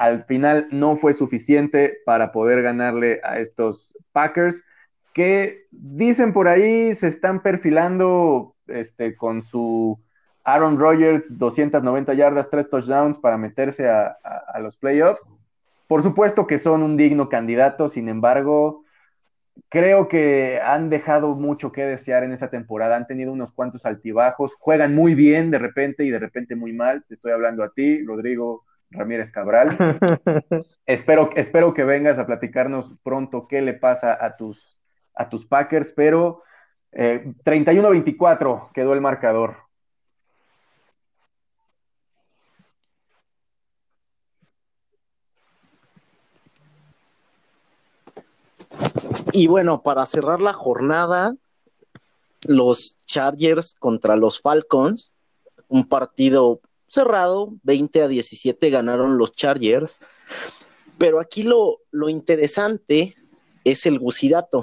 [0.00, 4.64] Al final no fue suficiente para poder ganarle a estos Packers,
[5.12, 10.00] que dicen por ahí se están perfilando este, con su
[10.42, 14.16] Aaron Rodgers, 290 yardas, 3 touchdowns para meterse a,
[14.62, 15.30] los playoffs.
[15.86, 18.86] Por supuesto que son un digno candidato, sin embargo,
[19.68, 22.96] creo que han dejado mucho que desear en esta temporada.
[22.96, 27.04] Han tenido unos cuantos altibajos, juegan muy bien de repente y de repente muy mal.
[27.06, 29.76] Te estoy hablando a ti, Rodrigo Ramírez Cabral.
[30.86, 34.80] espero, espero que vengas a platicarnos pronto qué le pasa a tus,
[35.14, 36.42] a tus Packers, pero
[36.92, 39.56] 31-24 eh, quedó el marcador.
[49.32, 51.34] Y bueno, para cerrar la jornada,
[52.46, 55.12] los Chargers contra los Falcons,
[55.68, 56.60] un partido
[56.90, 59.98] cerrado, 20 a 17 ganaron los Chargers.
[60.98, 63.16] Pero aquí lo, lo interesante
[63.64, 64.62] es el gusidato.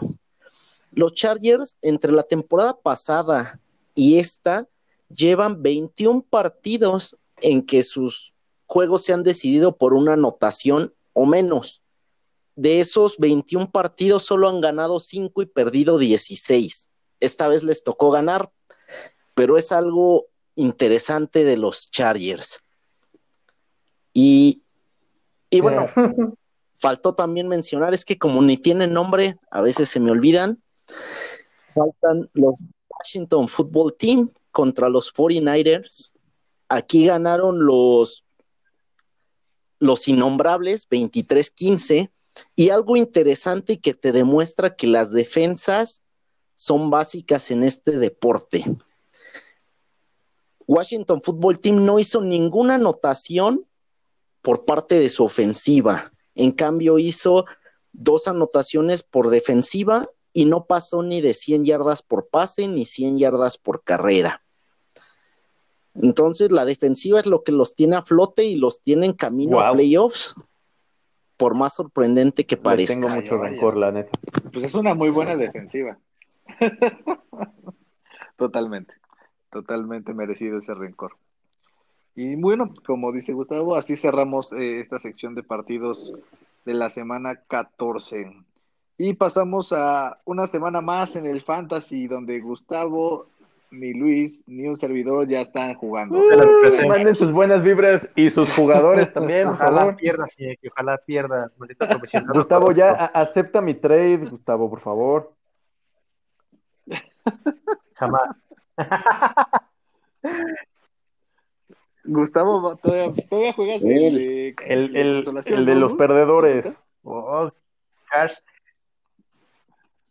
[0.92, 3.60] Los Chargers entre la temporada pasada
[3.96, 4.68] y esta
[5.10, 8.34] llevan 21 partidos en que sus
[8.66, 11.84] juegos se han decidido por una anotación o menos
[12.58, 16.90] de esos 21 partidos solo han ganado 5 y perdido 16.
[17.20, 18.52] Esta vez les tocó ganar,
[19.36, 20.26] pero es algo
[20.58, 22.60] interesante de los Chargers.
[24.14, 24.64] Y,
[25.50, 25.88] y bueno,
[26.80, 30.62] faltó también mencionar, es que como ni tienen nombre, a veces se me olvidan,
[31.74, 32.58] faltan los
[32.90, 36.14] Washington Football Team contra los 49ers.
[36.68, 38.26] Aquí ganaron los,
[39.80, 42.12] los innombrables 23-15
[42.56, 46.02] y algo interesante que te demuestra que las defensas
[46.56, 48.66] son básicas en este deporte.
[50.68, 53.66] Washington Football Team no hizo ninguna anotación
[54.42, 56.12] por parte de su ofensiva.
[56.36, 57.46] En cambio, hizo
[57.94, 63.18] dos anotaciones por defensiva y no pasó ni de 100 yardas por pase ni 100
[63.18, 64.44] yardas por carrera.
[65.96, 69.60] Entonces, la defensiva es lo que los tiene a flote y los tiene en camino
[69.60, 70.36] a playoffs
[71.38, 73.00] por más sorprendente que parezca.
[73.00, 74.12] tengo mucho rencor, la neta.
[74.52, 75.98] Pues es una muy buena defensiva.
[78.38, 78.94] totalmente,
[79.50, 81.14] totalmente merecido ese rencor.
[82.16, 86.16] Y bueno, como dice Gustavo, así cerramos eh, esta sección de partidos
[86.66, 88.34] de la semana 14.
[88.98, 93.28] Y pasamos a una semana más en el Fantasy, donde Gustavo
[93.72, 96.20] ni Luis, ni un servidor ya están jugando.
[96.88, 101.52] manden sus buenas vibras y sus jugadores también, ojalá pierda, sí, que ojalá pierda,
[102.34, 105.34] Gustavo, ya acepta mi trade, Gustavo, por favor.
[107.96, 108.36] Jamás.
[112.06, 116.82] Gustavo, ¿todavía, todavía juegas el, de, el, el, de los perdedores.
[117.04, 117.52] Oh,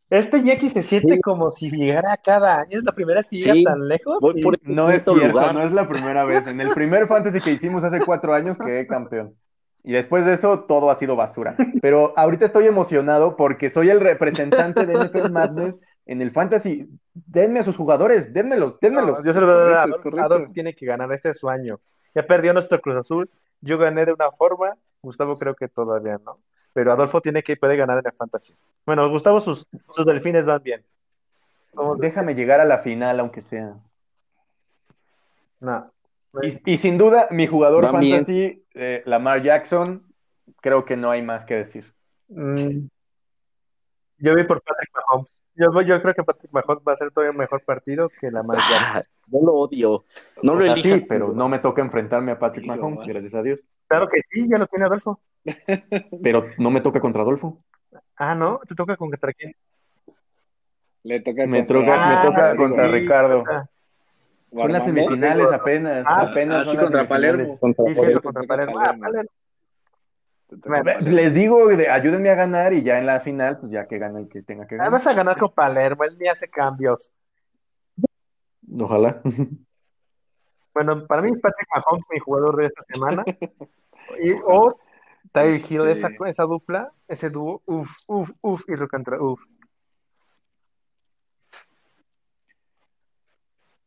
[0.09, 2.79] este Yeki se siente como si llegara cada año.
[2.79, 4.19] Es la primera vez que llega tan lejos.
[4.63, 6.47] No es cierto, no es la primera vez.
[6.47, 9.35] En el primer fantasy que hicimos hace cuatro años quedé campeón.
[9.83, 11.57] Y después de eso todo ha sido basura.
[11.83, 16.89] Pero ahorita estoy emocionado porque soy el representante de NFL Madness en el fantasy.
[17.13, 19.23] Denme a sus jugadores, denmelos, denmelos.
[19.25, 19.73] yo se lo voy
[20.21, 20.53] a dar.
[20.53, 21.79] tiene que ganar, este es su año.
[22.15, 23.29] Ya perdió nuestro Cruz Azul.
[23.61, 26.39] Yo gané de una forma, Gustavo creo que todavía no
[26.77, 28.55] pero Adolfo tiene que puede ganar en el fantasy.
[28.85, 30.85] Bueno, Gustavo, sus, sus delfines van bien.
[31.97, 33.79] Déjame llegar a la final, aunque sea.
[35.59, 35.91] No.
[36.67, 40.05] Y, sin duda, mi jugador fantasy, eh, Lamar Jackson,
[40.61, 41.95] creo que no hay más que decir.
[42.29, 42.89] Mm.
[44.19, 45.35] Yo voy por Patrick Mahomes.
[45.57, 48.65] Yo, yo, creo que Patrick Mahomes va a ser todavía mejor partido que Lamar ah,
[48.71, 49.03] Jackson.
[49.29, 50.05] No lo odio.
[50.43, 51.07] No lo elijo.
[51.09, 53.65] pero no me toca enfrentarme a Patrick Mahomes, gracias a Dios.
[53.89, 55.21] Claro que sí, ya lo tiene Adolfo.
[56.23, 57.59] Pero no me toca contra Adolfo.
[58.17, 58.61] Ah, ¿no?
[58.69, 59.55] ¿Te toca contra quién?
[61.05, 63.45] Le toca me, toca, me toca contra Ricardo.
[64.53, 66.05] Son las semifinales apenas.
[66.07, 67.59] Ah, apenas contra Palermo.
[67.59, 68.81] Contra, sí, contra Palermo.
[68.81, 69.31] Ah, Palermo.
[71.01, 74.29] Les digo, ayúdenme a ganar y ya en la final, pues ya que gane el
[74.29, 74.93] que tenga que ganar.
[74.93, 77.11] Vas a ganar con Palermo, él ni hace cambios.
[78.79, 79.21] Ojalá.
[80.77, 83.25] Bueno, para mí Patrick Mahomes mi jugador de esta semana.
[84.23, 84.79] y, o
[85.33, 89.41] Tyre Hill, esa, esa dupla, ese dúo, uff, uff, uff, y lo contra uff.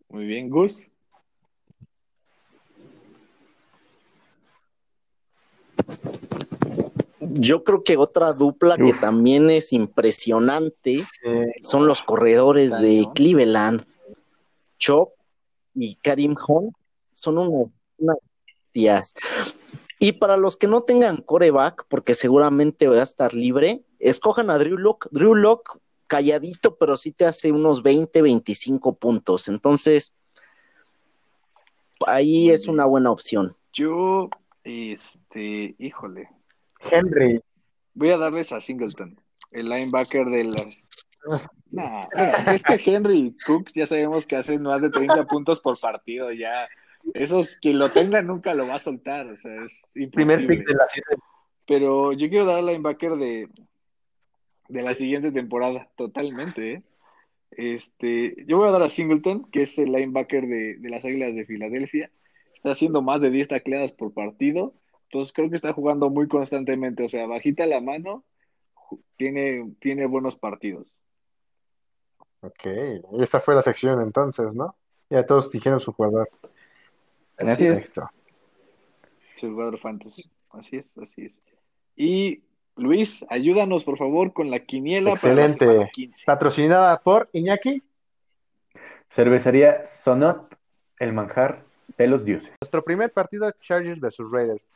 [0.09, 0.89] Muy bien, Gus.
[7.32, 11.03] Yo creo que otra dupla que también es impresionante
[11.61, 13.86] son los corredores de Cleveland.
[14.77, 15.11] Chop
[15.75, 16.73] y Karim Hunt
[17.11, 18.17] son unos, unas
[19.99, 24.57] Y para los que no tengan coreback, porque seguramente va a estar libre, escojan a
[24.57, 25.07] Drew Lock.
[25.11, 29.47] Drew Lock calladito, pero sí te hace unos 20, 25 puntos.
[29.47, 30.13] Entonces,
[32.07, 33.55] ahí es una buena opción.
[33.73, 34.30] Yo,
[34.63, 36.30] este, híjole.
[36.80, 37.41] Henry.
[37.93, 39.19] Voy a darles a Singleton,
[39.51, 40.86] el linebacker de las.
[41.71, 42.01] Nah,
[42.47, 46.32] es que Henry y Cooks ya sabemos que hacen más de 30 puntos por partido,
[46.32, 46.65] ya.
[47.13, 50.36] Esos, quien lo tenga nunca lo va a soltar, o sea, es imposible.
[50.36, 50.88] Primer pick de la
[51.67, 53.49] Pero yo quiero dar al linebacker de,
[54.69, 56.71] de la siguiente temporada, totalmente.
[56.71, 56.84] ¿eh?
[57.51, 61.45] Este, yo voy a dar a Singleton, que es el linebacker de, las Águilas de
[61.45, 62.11] Filadelfia.
[62.53, 64.73] Está haciendo más de 10 tacleadas por partido.
[65.12, 67.03] Entonces creo que está jugando muy constantemente.
[67.03, 68.24] O sea, bajita la mano,
[69.18, 70.88] tiene, tiene buenos partidos.
[72.41, 72.66] Ok,
[73.14, 74.76] y esta fue la sección entonces, ¿no?
[75.10, 76.30] Ya todos dijeron su jugador.
[77.38, 77.91] Así es.
[79.36, 80.30] Su jugador fantasy.
[80.51, 81.41] Así es, así es.
[81.95, 82.43] Y
[82.76, 85.66] Luis, ayúdanos por favor con la quiniela Excelente.
[85.66, 86.26] para la 15.
[86.26, 87.82] Patrocinada por Iñaki.
[89.10, 90.55] Cervecería Sonot,
[90.99, 91.66] el manjar
[91.97, 92.53] de los dioses.
[92.62, 94.70] Nuestro primer partido, Chargers versus Raiders.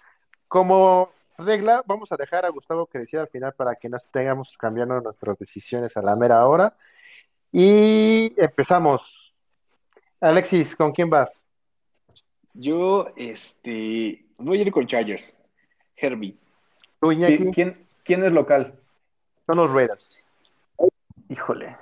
[0.54, 4.56] Como regla, vamos a dejar a Gustavo que decida al final para que no tengamos
[4.56, 6.78] cambiando nuestras decisiones a la mera hora.
[7.52, 9.34] Y empezamos.
[10.22, 11.44] Alexis, ¿con quién vas?
[12.54, 15.36] Yo, este, voy a ir con Chargers.
[15.98, 16.38] Herbie.
[17.00, 17.50] ¿Tú, Iñaki?
[17.50, 18.80] ¿Quién, ¿Quién es local?
[19.48, 20.20] Son los Raiders.
[21.30, 21.78] Híjole.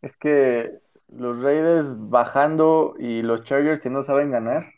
[0.00, 4.72] Es que los Raiders bajando y los Chargers que no saben ganar.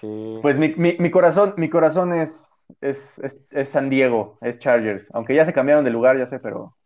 [0.00, 0.38] Sí.
[0.42, 3.20] Pues mi, corazón, mi corazón es, es,
[3.64, 5.08] San Diego, es Chargers.
[5.12, 6.76] Aunque ya se cambiaron de lugar, ya sé, pero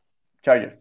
[0.42, 0.78] Chargers.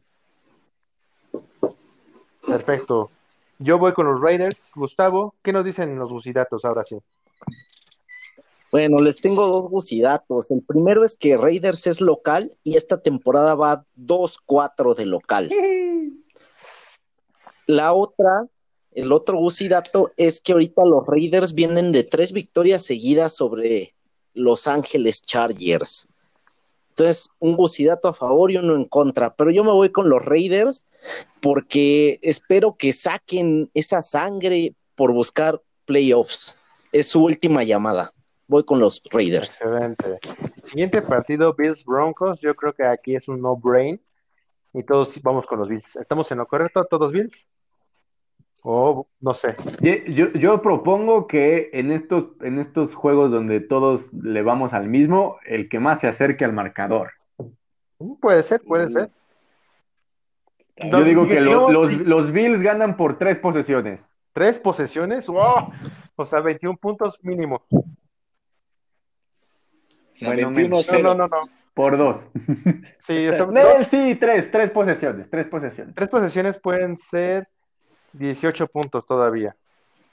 [2.46, 3.12] Perfecto.
[3.58, 4.72] Yo voy con los Raiders.
[4.76, 6.98] Gustavo, ¿qué nos dicen los bucidatos ahora sí?
[8.72, 10.52] Bueno, les tengo dos bucidatos.
[10.52, 15.50] El primero es que Raiders es local y esta temporada va 2-4 de local.
[17.66, 18.46] La otra,
[19.00, 23.93] el otro bucidato es que ahorita los Raiders vienen de tres victorias seguidas sobre
[24.34, 26.08] Los Ángeles Chargers.
[26.89, 29.34] Entonces, un bucidato a favor y uno en contra.
[29.36, 30.86] Pero yo me voy con los Raiders
[31.39, 36.58] porque espero que saquen esa sangre por buscar playoffs.
[36.91, 38.14] Es su última llamada
[38.50, 39.62] voy con los Raiders.
[39.62, 40.20] Excelente.
[40.64, 42.41] Siguiente partido, Bills Broncos.
[42.41, 44.02] Yo creo que aquí es un no-brain.
[44.74, 45.95] Y todos vamos con los Bills.
[45.95, 47.47] ¿Estamos en lo correcto, todos Bills?
[48.64, 49.55] O no sé.
[50.10, 55.70] Yo, propongo que en estos, en estos juegos donde todos le vamos al mismo, el
[55.70, 57.12] que más se acerque al marcador.
[57.99, 59.10] Mm, puede ser, puede ser.
[60.78, 64.16] Yo digo que los, Bills ganan por tres posesiones.
[64.34, 65.28] ¿Tres posesiones?
[65.28, 65.72] ¡Wow!
[66.16, 67.64] O sea, 21 puntos mínimo
[70.22, 71.38] no, no, no,
[71.74, 72.30] Por dos.
[72.99, 73.28] Sí,
[73.89, 75.95] sí, tres, tres posesiones, tres posesiones.
[75.95, 77.47] Tres posesiones pueden ser
[78.14, 79.55] 18 puntos todavía.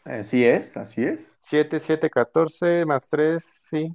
[0.05, 1.37] Así es, así es.
[1.41, 3.93] 7, 7, 14, más 3, sí.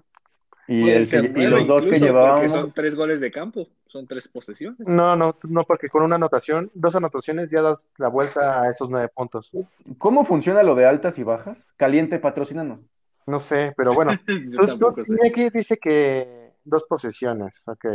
[0.67, 2.51] Y, el y los dos que llevábamos.
[2.51, 4.79] son tres goles de campo, son tres posesiones.
[4.87, 8.89] No, no, no, porque con una anotación, dos anotaciones ya das la vuelta a esos
[8.89, 9.51] nueve puntos.
[9.97, 11.65] ¿Cómo funciona lo de altas y bajas?
[11.75, 12.89] Caliente, patrocínanos.
[13.25, 14.11] No sé, pero bueno.
[15.25, 17.85] Aquí dice que dos posesiones, ok.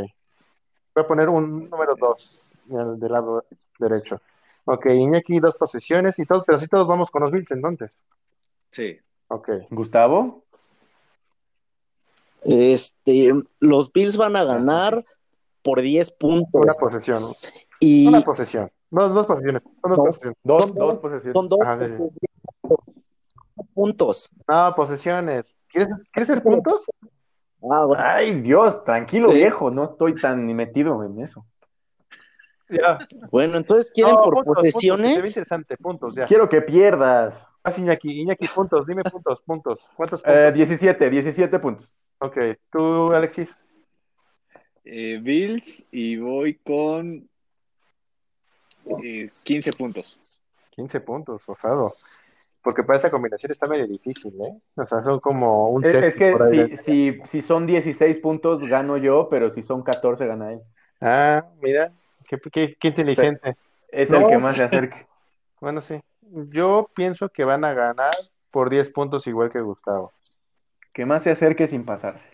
[0.94, 3.44] Voy a poner un número dos del lado
[3.78, 4.20] derecho.
[4.66, 8.04] Ok, Iñaki, dos posesiones y todos, pero sí todos vamos con los Bills entonces.
[8.70, 8.98] Sí.
[9.28, 9.48] Ok.
[9.70, 10.44] Gustavo.
[12.42, 15.04] Este, los Bills van a ganar
[15.62, 16.62] por 10 puntos.
[16.62, 17.34] Una posesión.
[17.80, 18.08] Y...
[18.08, 18.70] Una posesión.
[18.90, 19.64] No, dos posesiones.
[19.82, 20.38] dos, posesiones.
[20.42, 21.32] Dos, dos posesiones.
[21.32, 21.58] Son dos
[23.74, 24.30] puntos.
[24.48, 25.56] No, posesiones.
[25.68, 26.82] ¿Quieres, ser puntos?
[27.70, 31.44] Ah, Ay, Dios, tranquilo, viejo, no estoy tan ni metido en eso.
[33.30, 35.16] Bueno, entonces quieren por posesiones.
[35.16, 36.26] interesante, puntos, ya.
[36.26, 37.52] Quiero que pierdas.
[37.62, 39.88] Ah, Iñaki, Iñaki, puntos, dime puntos, puntos.
[39.94, 40.40] ¿Cuántos puntos?
[40.40, 41.96] Eh, 17, 17 puntos.
[42.18, 42.36] Ok,
[42.70, 43.56] tú, Alexis.
[44.84, 47.28] Eh, Bills y voy con
[49.42, 50.20] 15 puntos.
[50.70, 51.94] 15 puntos, osado.
[52.62, 54.60] Porque para esa combinación está medio difícil, ¿eh?
[54.76, 58.64] O sea, son como un Es, set es que si, si, si son 16 puntos,
[58.64, 60.60] gano yo, pero si son 14, gana él.
[61.00, 61.92] Ah, mira,
[62.28, 63.56] qué, qué- qué inteligente.
[63.88, 64.18] Es No.
[64.18, 65.06] el que más se acerque.
[65.60, 65.98] Bueno, sí.
[66.50, 68.10] Yo pienso que van a ganar
[68.50, 70.12] por 10 puntos igual que Gustavo.
[70.92, 72.26] Que más se acerque sin pasarse.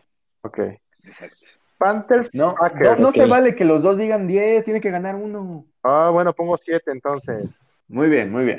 [0.43, 0.59] Ok.
[1.05, 1.37] Exacto.
[1.79, 2.99] Panthers, No, no, Packers.
[2.99, 3.15] no ok.
[3.15, 5.65] se vale que los dos digan 10, tiene que ganar uno.
[5.85, 7.59] Ah, bueno, pongo 7 entonces.
[7.89, 8.59] Muy bien, muy bien.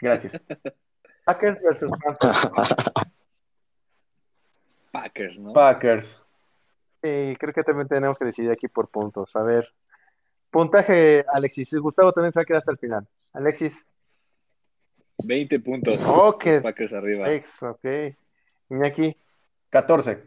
[0.00, 0.32] Gracias.
[1.24, 2.50] Packers versus Panthers.
[4.92, 5.52] Packers, ¿no?
[5.52, 6.26] Packers.
[7.02, 9.34] Sí, creo que también tenemos que decidir aquí por puntos.
[9.36, 9.72] A ver.
[10.52, 11.72] Puntaje, Alexis.
[11.72, 13.08] Gustavo también se va a quedar hasta el final.
[13.32, 13.86] Alexis.
[15.26, 15.98] 20 puntos.
[16.06, 16.60] Ok.
[16.62, 17.32] Packers arriba.
[17.32, 17.84] Ex, ok.
[18.68, 19.16] Iñaki,
[19.70, 20.22] 14.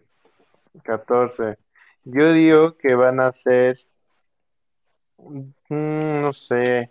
[0.84, 1.57] 14.
[2.05, 3.80] Yo digo que van a ser,
[5.17, 6.89] mm, no sé,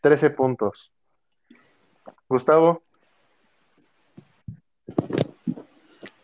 [0.00, 0.92] 13 puntos.
[2.28, 2.82] Gustavo,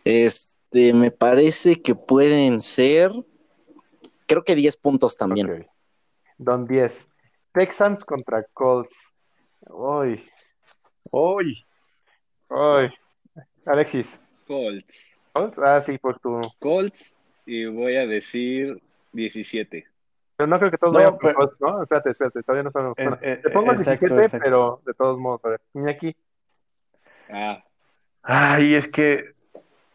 [0.05, 3.11] Este, me parece que pueden ser,
[4.26, 5.50] creo que 10 puntos también.
[5.50, 5.73] ok.
[6.39, 7.09] Don 10.
[7.53, 9.14] Texans contra Colts.
[9.68, 10.28] Uy,
[11.11, 11.64] Uy.
[12.49, 12.95] uy.
[13.66, 14.20] Alexis.
[14.47, 15.20] Colts.
[15.32, 16.41] Colts, Ah, sí, por tu.
[16.59, 17.14] Colts
[17.47, 18.80] y voy a decir
[19.12, 19.87] 17.
[20.37, 21.82] Pero no creo que todos No, vayan por pero- Colts, ¿no?
[21.82, 22.87] Espérate, espérate, todavía no son.
[22.89, 24.45] Eh, bueno, eh, te pongo el exacto, 17, exacto.
[24.45, 25.61] pero de todos modos, a ver.
[25.74, 26.16] Iñaki.
[27.30, 27.62] Ah,
[28.22, 29.32] Ay, es que.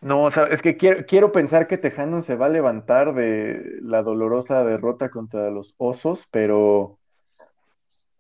[0.02, 3.80] No, o sea, es que quiero, quiero pensar que Tejano se va a levantar de
[3.82, 6.98] la dolorosa derrota contra los Osos, pero.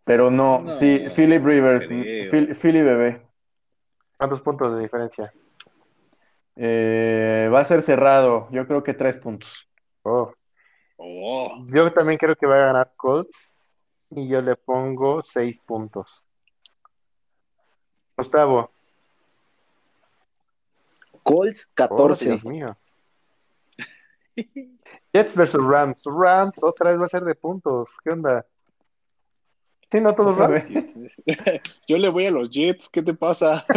[0.03, 2.03] Pero no, No, sí, Philip Rivers, creo.
[2.31, 3.21] Phil- Philly bebé.
[4.17, 5.31] ¿Cuántos puntos de diferencia?
[6.55, 9.69] Eh, va a ser cerrado, yo creo que tres puntos.
[10.01, 10.33] Oh.
[10.97, 13.57] oh, Yo también creo que va a ganar Colts
[14.09, 16.23] y yo le pongo 6 puntos.
[18.17, 18.71] Gustavo.
[21.23, 22.25] Colts Oh, 14.
[22.25, 22.77] Dios mío.
[25.13, 26.03] Jets versus Rams.
[26.05, 27.89] Rams otra vez va a ser de puntos.
[28.03, 28.45] ¿Qué onda?
[29.91, 30.69] Sí, no todos Rams.
[31.87, 33.65] yo le voy a los Jets, ¿qué te pasa?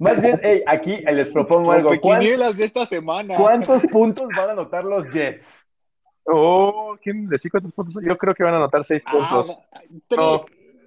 [0.00, 1.90] Más bien, hey, aquí les propongo algo.
[1.92, 3.36] Las ¿Cuán- quinielas de esta semana.
[3.36, 5.46] ¿Cuántos puntos van a anotar los Jets?
[6.24, 8.02] Oh, ¿quién decir cuántos puntos?
[8.02, 9.58] Yo creo que van a anotar 6 Ah, puntos.
[10.08, 10.18] tres.
[10.18, 10.44] No.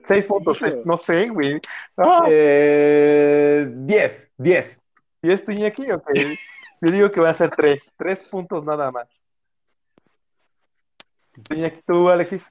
[0.07, 1.59] 6 puntos, seis- no sé, güey.
[1.97, 4.81] Ah, Eh, 10, 10.
[5.21, 5.89] ¿Y estoy aquí?
[5.91, 6.09] Ok.
[6.81, 7.93] Yo digo que va a ser 3.
[7.97, 9.07] 3 puntos nada más.
[11.51, 12.43] Iñaki, ¿Tú, Alexis?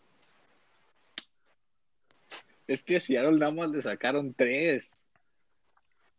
[2.67, 5.01] Es que a Seattle nada más le sacaron tres.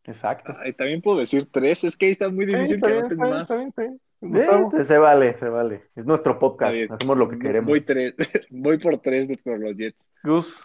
[0.05, 0.53] Exacto.
[0.59, 3.17] Ay, también puedo decir tres, es que ahí está muy Sí, difícil está que bien,
[3.17, 3.41] más.
[3.41, 4.01] está bien, está bien.
[4.21, 4.77] Gustavo.
[4.77, 5.83] Eh, se vale, se vale.
[5.95, 6.75] Es nuestro podcast.
[6.91, 7.67] Hacemos lo que queremos.
[7.67, 8.13] Voy, tres,
[8.49, 10.05] voy por tres de- por los Jets.
[10.23, 10.57] Gus,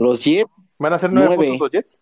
[0.00, 1.46] Los Jets, ¿van a ser 9 Nueve.
[1.50, 2.00] puntos los Jets?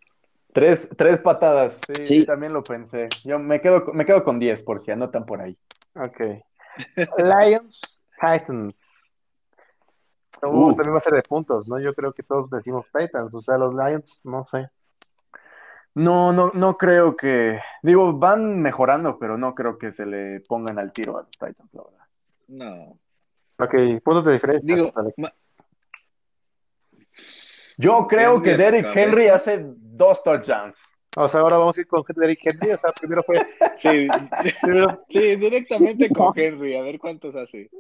[0.53, 1.81] Tres, tres patadas.
[2.03, 2.25] Sí, Sí.
[2.27, 3.09] también lo pensé.
[3.25, 5.57] Yo me quedo, con- me quedo con 10 por si anotan por ahí.
[5.95, 6.21] Ok.
[7.19, 9.13] Lions, Titans.
[10.43, 10.67] Uh, Uh.
[10.77, 11.81] También va a ser de puntos, ¿no?
[11.81, 14.69] Yo creo que todos decimos Titans, o sea, los Lions, no sé.
[15.95, 17.59] No, no, no creo que.
[17.83, 21.75] Digo, van mejorando, pero no creo que se le pongan al tiro a los Titans,
[21.75, 22.07] la verdad.
[22.47, 22.99] No.
[23.59, 24.75] Ok, puntos de diferencia.
[24.77, 24.93] Digo,
[27.79, 28.87] Yo creo que Derrick.
[28.95, 30.79] Henry hace dos touchdowns.
[31.17, 33.39] O sea, ahora vamos a ir con Derrick Henry, o sea, primero fue...
[33.77, 34.07] sí,
[34.63, 37.71] primero- sí, directamente con Henry, a ver cuántos hace.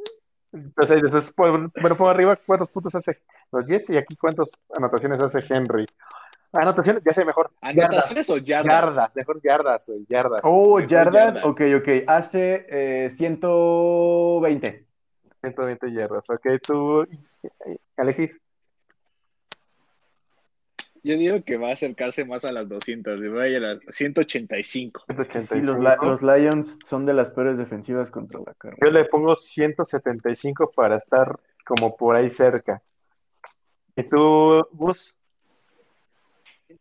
[0.53, 3.18] entonces, después, bueno, pongo arriba cuántos puntos hace
[3.53, 5.84] los Jets y aquí cuántas anotaciones hace Henry.
[6.53, 7.51] Anotaciones, ya sé mejor.
[7.61, 8.86] ¿Anotaciones o yardas?
[8.86, 10.40] Yardas, mejor yardas, güey, yardas.
[10.44, 11.34] Oh, Mejor yardas.
[11.34, 11.44] yardas.
[11.44, 11.88] Ok, ok.
[12.07, 14.86] Hace eh, 120.
[15.42, 16.24] 120 yardas.
[16.30, 17.07] Ok, tú,
[17.96, 18.40] Alexis.
[21.03, 25.05] Yo digo que va a acercarse más a las 200, le voy a las 185.
[25.07, 25.55] 185.
[25.55, 28.78] Sí, los, Li- los Lions son de las peores defensivas contra la carrera.
[28.84, 32.82] Yo le pongo 175 para estar como por ahí cerca.
[33.96, 35.16] ¿Y tú, Gus?
[36.70, 36.78] Ay,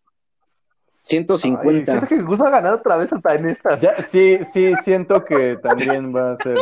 [1.03, 1.85] 150.
[1.91, 3.81] siento que Gus va a ganar otra vez hasta en estas.
[3.81, 6.57] Ya, sí, sí, siento que también va a ser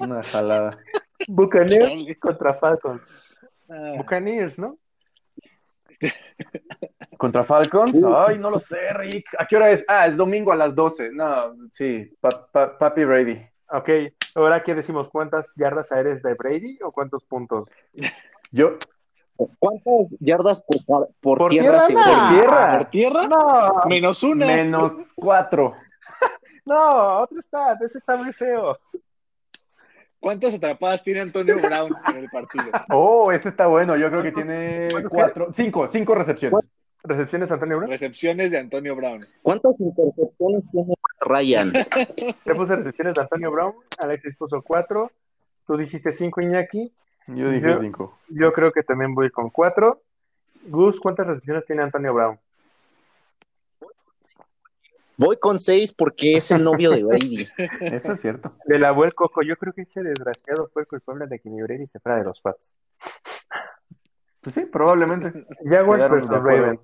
[0.00, 0.78] una jalada.
[1.28, 3.38] Buccaneers contra Falcons.
[3.68, 4.78] Ah, Buccaneers, ¿no?
[7.18, 7.92] ¿Contra Falcons?
[7.92, 8.00] Sí.
[8.16, 9.26] Ay, no lo sé, Rick.
[9.38, 9.84] ¿A qué hora es?
[9.88, 11.10] Ah, es domingo a las 12.
[11.12, 13.40] No, sí, pa- pa- Papi Brady.
[13.70, 13.88] Ok,
[14.34, 17.68] ahora qué decimos, ¿cuántas yardas aéreas de Brady o cuántos puntos?
[18.50, 18.76] Yo,
[19.58, 22.00] ¿Cuántas yardas por, par- por, Por tierra tierra, se no.
[22.04, 23.26] por tierra, ¿Por tierra?
[23.28, 24.46] No, Menos una.
[24.46, 25.74] menos cuatro.
[26.64, 28.78] No, otro stat, ese está muy feo.
[30.22, 32.66] ¿Cuántas atrapadas tiene Antonio Brown en el partido?
[32.92, 33.96] Oh, ese está bueno.
[33.96, 36.60] Yo creo que tiene cuatro, cinco, cinco recepciones.
[37.02, 37.90] ¿Recepciones Antonio Brown?
[37.90, 39.26] Recepciones de Antonio Brown.
[39.42, 41.72] ¿Cuántas intercepciones tiene Ryan?
[42.46, 45.10] Yo puse recepciones de Antonio Brown, Alexis puso cuatro,
[45.66, 46.92] tú dijiste cinco, Iñaki.
[47.26, 48.18] Yo dije Yo- cinco.
[48.28, 50.02] Yo creo que también voy con cuatro.
[50.68, 52.38] Gus, ¿cuántas recepciones tiene Antonio Brown?
[55.16, 57.46] Voy con seis porque es el novio de Brady.
[57.80, 58.54] Eso es cierto.
[58.64, 61.86] Del abuelo Coco, yo creo que ese desgraciado fue el culpable de que mi Brady
[61.86, 62.74] se fuera de los Pats.
[64.40, 65.46] Pues sí, probablemente.
[65.64, 66.36] Jaguars versus de.
[66.38, 66.80] Ravens.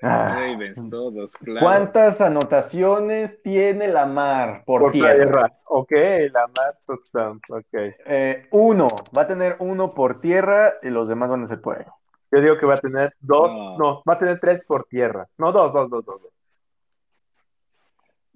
[0.00, 1.66] Ah, Ravens, todos, claro.
[1.66, 5.14] ¿Cuántas anotaciones tiene Lamar por, Por tierra?
[5.14, 5.58] tierra.
[5.64, 5.90] Ok,
[6.30, 7.40] la más touchdown.
[7.48, 7.64] Ok.
[7.72, 8.86] Eh, uno.
[9.16, 11.90] Va a tener uno por tierra y los demás van a ser por aire.
[12.30, 13.78] Yo digo que va a tener dos, No.
[13.78, 15.28] no, va a tener tres por tierra.
[15.38, 16.22] No, dos, dos, dos, dos.
[16.22, 16.32] dos.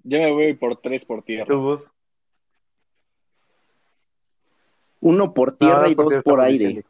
[0.05, 1.47] Yo me voy por tres por tierra.
[1.47, 1.91] Tú, Gus.
[5.01, 6.85] Uno por tierra No, y por dos por aire.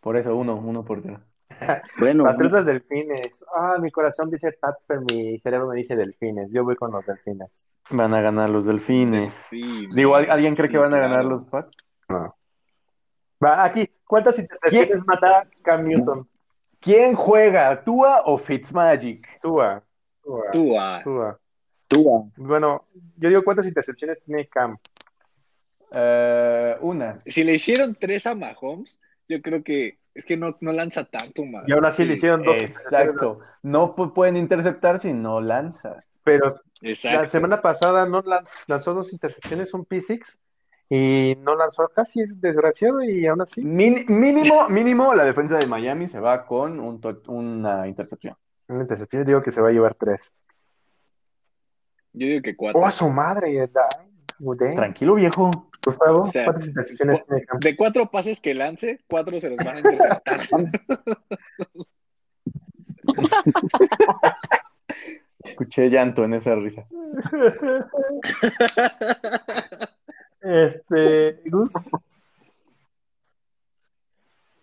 [0.00, 1.20] Por eso, uno, uno por tierra.
[1.98, 3.44] Bueno, Patriotas Delfines.
[3.54, 6.50] Ah, mi corazón dice Pats, pero mi cerebro me dice Delfines.
[6.52, 7.66] Yo voy con los Delfines.
[7.90, 9.32] Van a ganar los delfines.
[9.32, 11.28] Sí, Digo, ¿al- ¿alguien cree sí, que van a ganar claro.
[11.36, 11.76] los Pats?
[13.42, 13.88] Va, aquí.
[14.06, 16.28] ¿Cuántas intercepciones mata Cam Newton?
[16.80, 17.82] ¿Quién juega?
[17.82, 19.40] ¿Tua o Fitzmagic?
[19.40, 19.82] Tua.
[20.22, 21.02] Tua.
[21.02, 21.38] Tua.
[21.88, 22.24] Tua.
[22.36, 24.76] Bueno, yo digo cuántas intercepciones tiene Cam.
[25.92, 27.18] Eh, una.
[27.26, 31.44] Si le hicieron tres a Mahomes, yo creo que es que no, no lanza tanto
[31.44, 31.68] más.
[31.68, 32.56] Y aún así le hicieron dos.
[32.62, 33.40] Exacto.
[33.62, 36.20] No pu- pueden interceptar si no lanzas.
[36.24, 40.38] Pero la semana pasada no lan- lanzó dos intercepciones, un P6,
[40.88, 43.64] y no lanzó casi desgraciado, y aún así.
[43.64, 48.36] Min- mínimo, mínimo, la defensa de Miami se va con un to- una intercepción.
[48.68, 50.32] Una intercepción, yo digo que se va a llevar tres.
[52.12, 52.80] Yo digo que cuatro.
[52.80, 53.68] ¡Oh, a su madre!
[54.76, 55.50] Tranquilo, viejo.
[55.84, 57.58] Gustavo, O sea, ¿cuántas intercepciones tiene Cam?
[57.60, 60.40] De cuatro pases que lance, cuatro se los van a interceptar.
[65.44, 66.86] Escuché llanto en esa risa.
[70.44, 71.72] Este, Gus.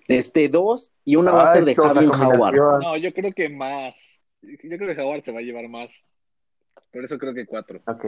[0.08, 2.56] este dos y una va a ser de Javier Howard.
[2.82, 4.22] No, yo creo que más.
[4.42, 6.06] Yo creo que Howard se va a llevar más.
[6.92, 7.82] Por eso creo que cuatro.
[7.88, 8.06] Ok.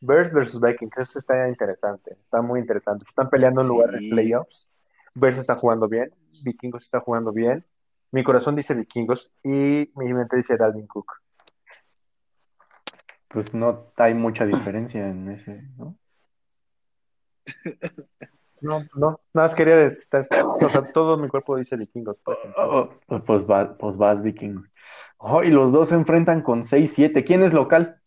[0.00, 3.06] Bears versus Vikings, eso está interesante, está muy interesante.
[3.06, 3.72] Se están peleando en Sí.
[3.72, 4.68] lugar de playoffs.
[5.14, 6.12] Bears está jugando bien,
[6.44, 7.64] Vikingos está jugando bien.
[8.12, 11.10] Mi corazón dice Vikingos y mi mente dice Dalvin Cook.
[13.28, 15.96] Pues no hay mucha diferencia en ese, ¿no?
[18.62, 22.16] No, no, nada más quería decir, o sea, todo mi cuerpo dice Vikingos.
[22.24, 24.62] pues, Oh, oh, pues, va- pues vas, Viking.
[25.18, 27.22] Oh, y los dos se enfrentan con 6-7.
[27.24, 28.00] ¿Quién es local?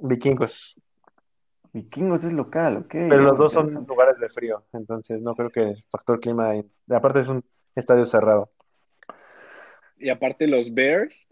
[0.00, 0.80] Vikingos.
[1.72, 2.88] Vikingos es local, ok.
[2.90, 6.52] Pero los dos son lugares de frío, entonces no creo que el factor clima,
[6.90, 8.50] aparte es un estadio cerrado.
[9.98, 11.28] Y aparte, los Bears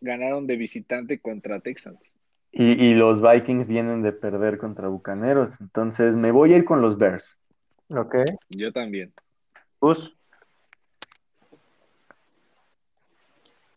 [0.00, 2.12] ganaron de visitante contra Texans.
[2.50, 5.60] Y, y los Vikings vienen de perder contra Bucaneros.
[5.60, 7.38] Entonces me voy a ir con los Bears.
[7.90, 8.16] Ok.
[8.50, 9.12] Yo también.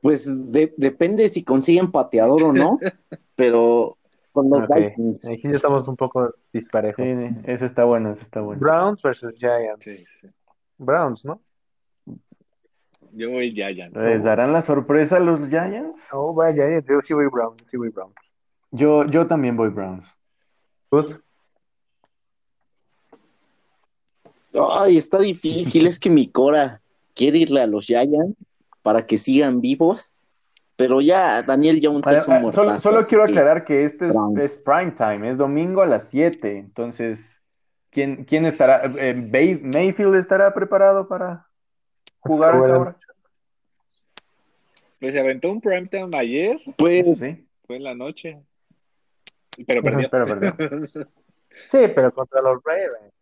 [0.02, 2.80] Pues de- depende si consiguen pateador o no,
[3.36, 3.98] pero
[4.32, 4.68] con los.
[4.68, 5.28] Vikings.
[5.30, 7.06] Aquí ya estamos un poco disparejos.
[7.06, 8.60] Sí, sí, ese está bueno, ese está bueno.
[8.60, 9.84] Browns versus Giants.
[9.84, 10.28] Sí, sí.
[10.78, 11.42] Browns, ¿no?
[13.14, 13.96] Yo voy Giants.
[13.96, 16.08] ¿Les darán la sorpresa a los Giants?
[16.14, 16.88] Oh, vaya, Giants.
[16.90, 18.34] Yo sí voy Browns, sí voy Browns.
[18.72, 20.08] Yo, yo también voy Browns.
[20.90, 21.22] Gus,
[24.54, 26.82] Ay, está difícil, es que mi Cora
[27.16, 28.36] quiere irle a los Giants
[28.82, 30.12] para que sigan vivos,
[30.76, 32.80] pero ya Daniel Jones Ah, es un ah, muertazo.
[32.80, 36.58] solo, quiero que- aclarar que este es, es prime time, es domingo a las 7.
[36.58, 37.46] Entonces,
[37.92, 38.82] ¿quién, quién estará?
[39.00, 41.48] eh, Bay- ¿Mayfield estará preparado para
[42.20, 42.82] jugar a esa Bueno.
[42.82, 42.98] hora?
[45.00, 48.38] Pues se aventó un primetime ayer, Pues, sí, fue en la noche.
[49.68, 50.10] Pero perdió.
[50.10, 50.56] pero perdió.
[51.70, 53.14] sí, pero contra los Ravens.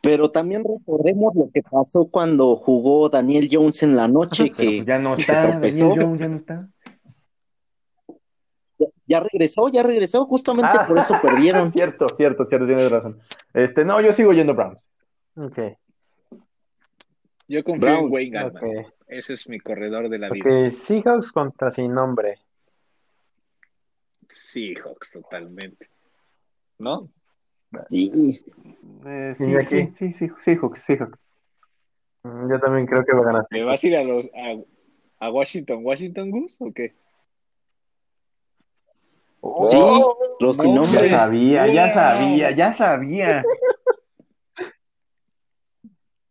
[0.00, 4.86] pero también recordemos lo que pasó cuando jugó Daniel Jones en la noche, que pues
[4.86, 5.88] ya no se está, tropezó.
[5.90, 6.68] Daniel Jones ya no está.
[9.06, 10.86] ya regresó, ya regresó, justamente Ah.
[10.86, 11.70] por eso perdieron.
[11.72, 13.20] Cierto, cierto, cierto, tienes razón.
[13.54, 14.88] Este, no, yo sigo yendo Browns.
[15.36, 15.58] Ok,
[17.48, 18.14] Yo confío en Browns.
[18.14, 18.64] Wayne Gallman.
[18.64, 18.92] ok.
[19.06, 20.44] Ese es mi corredor de la vida.
[20.46, 22.38] Ok, Seahawks contra sin nombre.
[24.32, 25.88] Seahawks, totalmente.
[26.78, 27.08] ¿No?
[27.90, 28.40] Y
[29.06, 29.88] Eh, ¿Y sí, aquí?
[29.88, 31.28] sí, sí, sí, Seahawks, Seahawks.
[32.22, 33.46] Mm, Yo también creo que va a ganar.
[33.50, 36.94] ¿Me vas a ir a los a, a Washington, Washington Goose o qué?
[39.64, 39.78] sí,
[40.40, 43.44] los sin Ya sabía, ya sabía, ya sabía.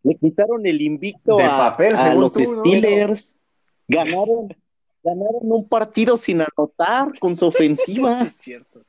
[0.04, 2.64] Le quitaron el invicto De a, papel, a según los tú, ¿no?
[2.64, 3.38] Steelers.
[3.88, 4.56] Ganaron,
[5.04, 8.22] ganaron un partido sin anotar con su ofensiva.
[8.28, 8.82] Es cierto.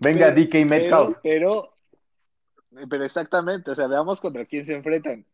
[0.00, 1.16] Venga, Pero- DK Metcalf.
[1.22, 1.72] Pero,
[2.70, 5.24] pero, pero exactamente, o sea, veamos contra quién se enfrentan.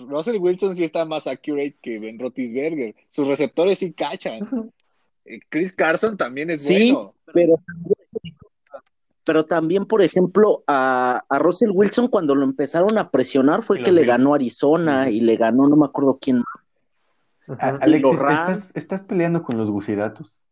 [0.00, 2.94] Russell Wilson sí está más accurate que Ben Roethlisberger.
[3.08, 4.70] Sus receptores sí cachan.
[5.24, 7.14] Eh, Chris Carson también es Sí, bueno.
[7.34, 7.60] pero,
[9.24, 13.92] pero también, por ejemplo, a, a Russell Wilson cuando lo empezaron a presionar fue que
[13.92, 16.42] le ganó Arizona y le ganó no me acuerdo quién.
[17.58, 17.78] A- Ujú.
[17.80, 18.58] Alexis, los Rams.
[18.58, 20.48] estás, estás peleando con los gusidatos.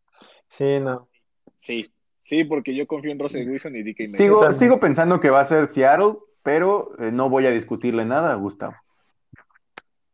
[0.49, 1.09] Sí, no.
[1.57, 1.93] Sí,
[2.23, 4.07] sí, porque yo confío en Russell Wilson y DK.
[4.07, 4.59] Sigo, también.
[4.59, 8.37] sigo pensando que va a ser Seattle, pero eh, no voy a discutirle nada a
[8.37, 8.75] Gustavo.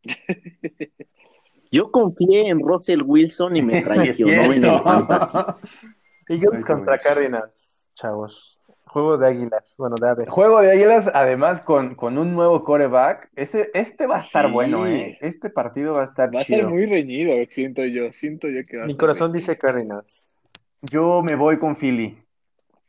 [1.71, 5.39] Yo confié en Russell Wilson y me traicionó en el fantasy.
[6.29, 8.52] Eagles Ay, contra qué Cardinals, chavos.
[8.93, 10.29] Juego de águilas, bueno, de aves.
[10.29, 13.31] Juego de Águilas, además con, con un nuevo coreback.
[13.35, 14.53] Ese, este va a estar Sí.
[14.53, 15.17] bueno, ¿eh?
[15.23, 16.59] Este partido va a estar Va a chido.
[16.59, 18.13] estar muy reñido, siento yo.
[18.13, 19.41] Siento yo que va a Mi corazón reñido.
[19.49, 20.37] dice Cardinals.
[20.83, 22.19] Yo me voy con Philly.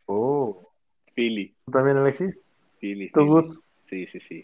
[0.06, 0.68] Oh.
[1.16, 2.38] Philly, ¿Tú también, Alexis?
[2.80, 3.10] Philly.
[3.12, 3.60] ¿Tú, Philly.
[3.86, 4.44] Sí, sí, sí.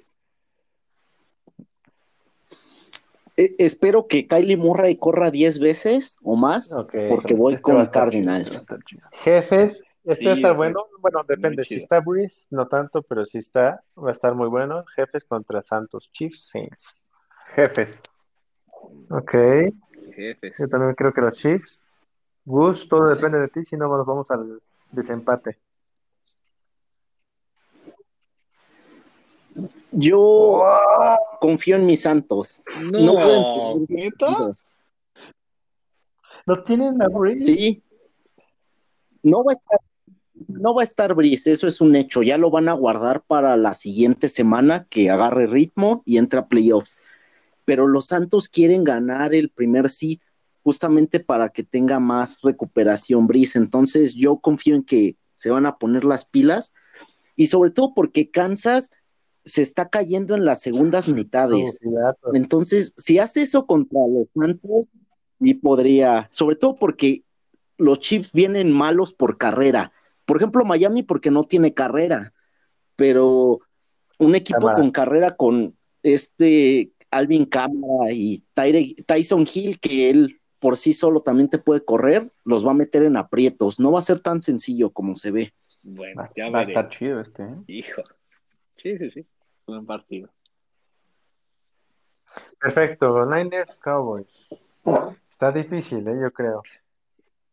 [3.38, 6.74] Eh, espero que Kylie Murray corra 10 veces o más,
[7.10, 8.66] porque voy Este con Cardinals.
[8.86, 9.08] chido.
[9.24, 9.82] Jefes,
[10.12, 10.86] este Sí, va a estar bueno.
[11.00, 11.64] Bueno, depende.
[11.64, 14.84] Si está Breeze, no tanto, pero si está, va a estar muy bueno.
[14.96, 17.02] Jefes contra Santos, Chiefs, Saints.
[17.56, 18.04] Jefes.
[19.10, 19.34] Ok.
[20.16, 20.56] Jefes.
[20.58, 21.84] Yo también creo que los Chiefs.
[22.46, 25.60] Gus, todo depende de ti, si no nos vamos al desempate.
[29.92, 30.64] Yo
[31.40, 32.64] confío en mis Santos.
[32.92, 34.52] No, No, pueden ¿neta?
[36.46, 37.46] ¿No tienen a Breeze?
[37.46, 37.84] Sí.
[39.22, 39.80] No va a estar,
[40.48, 42.24] no va a estar Brice, eso es un hecho.
[42.24, 46.48] Ya lo van a guardar para la siguiente semana que agarre ritmo y entra a
[46.48, 46.98] playoffs.
[47.66, 50.20] Pero los Santos quieren ganar el primer seed
[50.64, 53.58] justamente para que tenga más recuperación Brice.
[53.58, 56.74] Entonces yo confío en que se van a poner las pilas
[57.36, 58.92] y sobre todo porque Kansas
[59.46, 61.80] se está cayendo en las segundas mitades.
[62.34, 64.88] Entonces, si hace eso contra los Santos,
[65.40, 67.24] y podría, sobre todo porque
[67.78, 69.92] los Chiefs vienen malos por carrera.
[70.30, 72.34] Por ejemplo, Miami porque no tiene carrera,
[72.96, 73.62] pero
[74.20, 74.78] un equipo Cámara.
[74.80, 81.22] con carrera con este Alvin Cámara y Tyre- Tyson Hill, que él por sí solo
[81.22, 83.80] también te puede correr, los va a meter en aprietos.
[83.80, 85.52] No va a ser tan sencillo como se ve.
[85.82, 86.74] Bueno, Va, ya va a veré.
[86.74, 87.56] estar chido este, ¿eh?
[87.66, 88.04] Hijo.
[88.76, 89.26] Sí, sí, sí.
[89.66, 90.30] Buen partido.
[92.60, 93.26] Perfecto.
[93.26, 94.28] Niners, Cowboys.
[95.28, 96.18] Está difícil, ¿eh?
[96.22, 96.62] yo creo.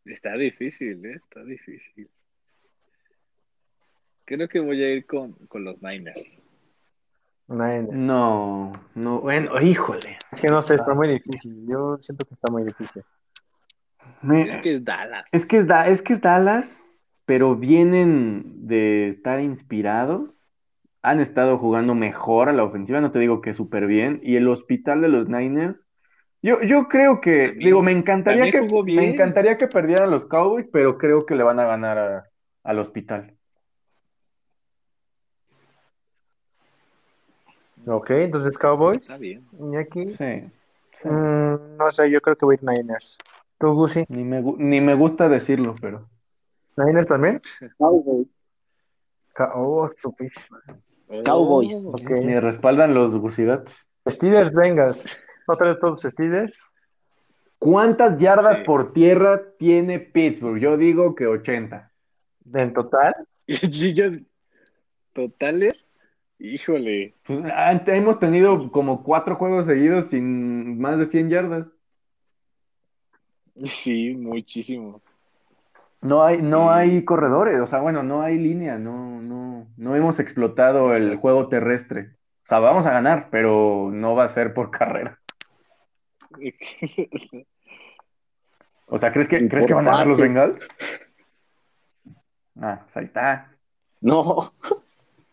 [0.05, 1.15] Está difícil, ¿eh?
[1.23, 2.07] Está difícil.
[4.27, 6.43] Creo que voy a ir con, con los Niners.
[7.47, 7.93] Niners.
[7.93, 10.17] No, no, bueno, híjole.
[10.33, 11.65] Es que no sé, está muy difícil.
[11.65, 13.03] Yo siento que está muy difícil.
[14.21, 15.25] Me- Es que es Dallas.
[15.31, 16.91] Es que es, Da- es que es Dallas,
[17.25, 20.41] pero vienen de estar inspirados.
[21.03, 24.19] Han estado jugando mejor a la ofensiva, no te digo que súper bien.
[24.23, 25.85] Y el hospital de los Niners,
[26.41, 30.67] yo, yo creo que, También- digo, me encantaría que, me encantaría que perdieran los Cowboys,
[30.69, 32.23] pero creo que le van a ganar a-
[32.65, 33.36] al hospital.
[37.87, 38.99] Ok, entonces Cowboys.
[39.01, 39.47] Está bien.
[39.59, 40.09] Iñaki.
[40.09, 40.43] Sí,
[41.01, 41.07] sí.
[41.07, 43.17] Mm, no sé, yo creo que voy a ir Niners.
[43.59, 44.03] ¿Tú, Gusi?
[44.09, 46.07] Ni me, ni me gusta decirlo, pero.
[46.75, 47.39] ¿Niners también?
[47.77, 48.27] Cowboys.
[49.53, 50.33] Oh, su pitch.
[51.25, 51.83] Cowboys.
[51.85, 52.09] Oh, Ok.
[52.23, 53.87] Me respaldan los gusidatos.
[54.07, 55.17] Steelers, Bengals.
[55.47, 56.59] ¿Otra vez todos Steelers?
[57.59, 58.63] ¿Cuántas yardas Sí.
[58.63, 60.59] por tierra tiene Pittsburgh?
[60.59, 61.91] Yo digo que 80.
[62.53, 63.13] ¿En total?
[63.47, 64.11] Sí, yo-
[65.13, 65.87] ¿Totales?
[66.39, 67.15] Híjole.
[67.25, 71.67] Pues, ah, hemos tenido como cuatro juegos seguidos sin más de 100 yardas.
[73.65, 75.01] Sí, muchísimo.
[76.03, 80.19] No hay, no hay corredores, o sea, bueno, no hay línea, no, no, no hemos
[80.19, 82.11] explotado el juego terrestre.
[82.43, 85.19] O sea, vamos a ganar, pero no va a ser por carrera.
[88.89, 90.17] O sea, ¿crees que, ¿crees que van a ganar los.
[90.17, 90.65] Bengals?
[92.57, 93.51] Ah, pues ahí está.
[93.99, 94.53] No,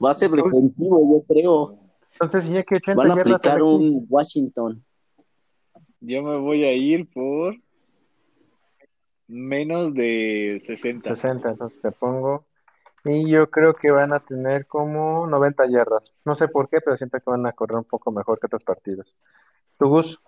[0.03, 1.79] va a ser defensivo, yo creo.
[2.21, 4.85] Entonces, Iñaki, 80 Van a aplicar un Washington.
[6.01, 7.57] Yo me voy a ir por
[9.27, 11.17] menos de 60.
[11.17, 12.45] 60, entonces te pongo.
[13.05, 16.15] Y yo creo que van a tener como 90 yardas.
[16.25, 18.63] No sé por qué, pero siento que van a correr un poco mejor que otros
[18.63, 19.15] partidos.
[19.79, 20.19] ¿Tu Gus?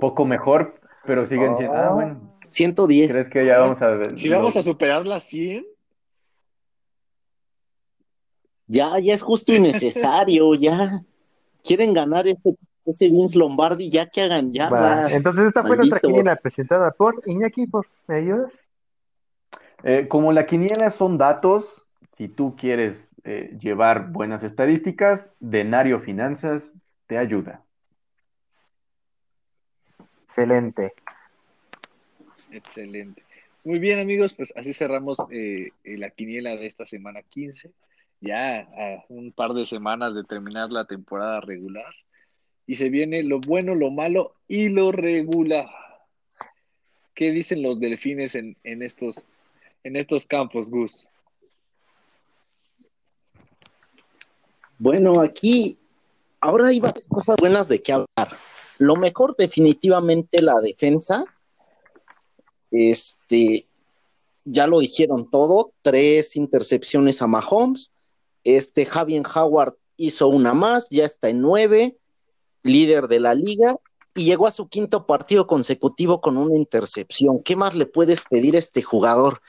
[0.00, 1.76] Poco mejor, pero siguen siendo.
[1.76, 1.94] Ah, Oh.
[1.94, 2.32] bueno.
[2.46, 3.12] 110.
[3.12, 5.64] ¿Crees que ya vamos a Si vamos a superar las 100?
[8.66, 11.02] Ya, ya es justo y necesario, ya.
[11.62, 14.70] Quieren ganar ese, ese Vince Lombardi, ya que hagan ya.
[15.10, 18.68] Entonces esta fue nuestra quiniela presentada por Iñaki, por ellos.
[19.84, 21.86] Eh, como la quiniela son datos,
[22.16, 26.74] si tú quieres eh, llevar buenas estadísticas, Denario Finanzas
[27.06, 27.62] te ayuda.
[30.24, 30.94] Excelente.
[32.50, 33.22] Excelente.
[33.64, 37.70] Muy bien, amigos, pues así cerramos eh, la quiniela de esta semana 15.
[38.22, 41.92] Ya a un par de semanas de terminar la temporada regular.
[42.66, 45.68] Y se viene lo bueno, lo malo y lo regular.
[47.14, 49.26] ¿Qué dicen los delfines en, en estos,
[49.82, 51.08] en estos campos, Gus?
[54.78, 55.78] Bueno, aquí
[56.40, 58.38] ahora hay varias cosas buenas de qué hablar.
[58.78, 61.24] Lo mejor definitivamente la defensa.
[62.70, 63.66] Este,
[64.44, 67.91] ya lo dijeron todo, tres intercepciones a Mahomes.
[68.44, 71.96] Este Javier Howard hizo una más, ya está en nueve,
[72.62, 73.76] líder de la liga,
[74.14, 77.42] y llegó a su quinto partido consecutivo con una intercepción.
[77.42, 79.40] ¿Qué más le puedes pedir a este jugador?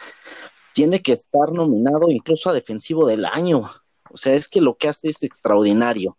[0.73, 3.69] Tiene que estar nominado incluso a defensivo del año.
[4.11, 6.17] O sea, es que lo que hace es extraordinario.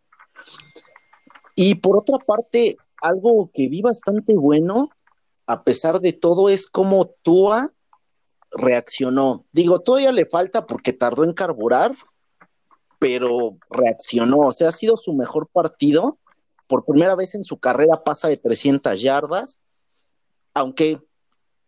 [1.54, 4.90] Y por otra parte, algo que vi bastante bueno,
[5.46, 7.72] a pesar de todo, es cómo Tua
[8.50, 9.44] reaccionó.
[9.52, 11.94] Digo, todavía le falta porque tardó en carburar,
[13.04, 14.38] pero reaccionó.
[14.38, 16.18] O sea, ha sido su mejor partido.
[16.66, 19.60] Por primera vez en su carrera pasa de 300 yardas,
[20.54, 21.02] aunque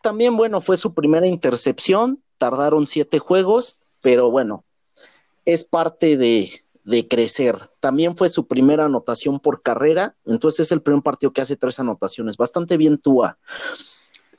[0.03, 4.65] también, bueno, fue su primera intercepción, tardaron siete juegos, pero bueno,
[5.45, 6.49] es parte de,
[7.07, 7.59] crecer.
[7.81, 11.79] También fue su primera anotación por carrera, entonces es el primer partido que hace tres
[11.79, 12.39] anotaciones.
[12.39, 13.39] Bastante bien Tua.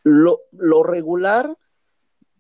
[0.02, 1.60] Lo, lo regular,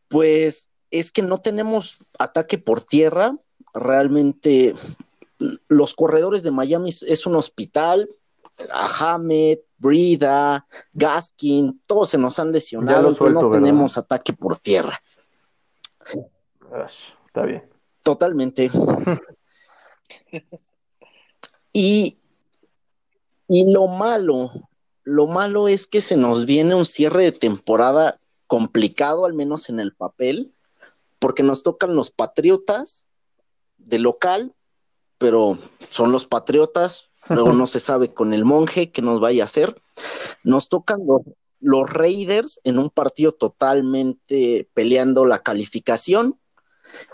[0.07, 3.37] pues es que no tenemos ataque por tierra.
[3.73, 4.75] Realmente
[5.67, 8.09] los corredores de Miami es un hospital.
[8.99, 14.99] Hamed, Brida, Gaskin, todos se nos han lesionado, no tenemos ataque por tierra.
[17.25, 17.69] Está bien.
[18.03, 18.71] Totalmente.
[21.73, 22.17] y,
[23.47, 24.51] y lo malo,
[25.03, 29.79] lo malo es que se nos viene un cierre de temporada complicado, al menos en
[29.79, 30.53] el papel,
[31.19, 33.07] porque nos tocan los Patriotas
[33.87, 34.53] de local,
[35.17, 39.45] pero son los Patriotas, luego no se sabe con el monje qué nos vaya a
[39.45, 39.81] hacer.
[40.43, 41.21] Nos tocan los,
[41.59, 46.39] los Raiders en un partido totalmente peleando la calificación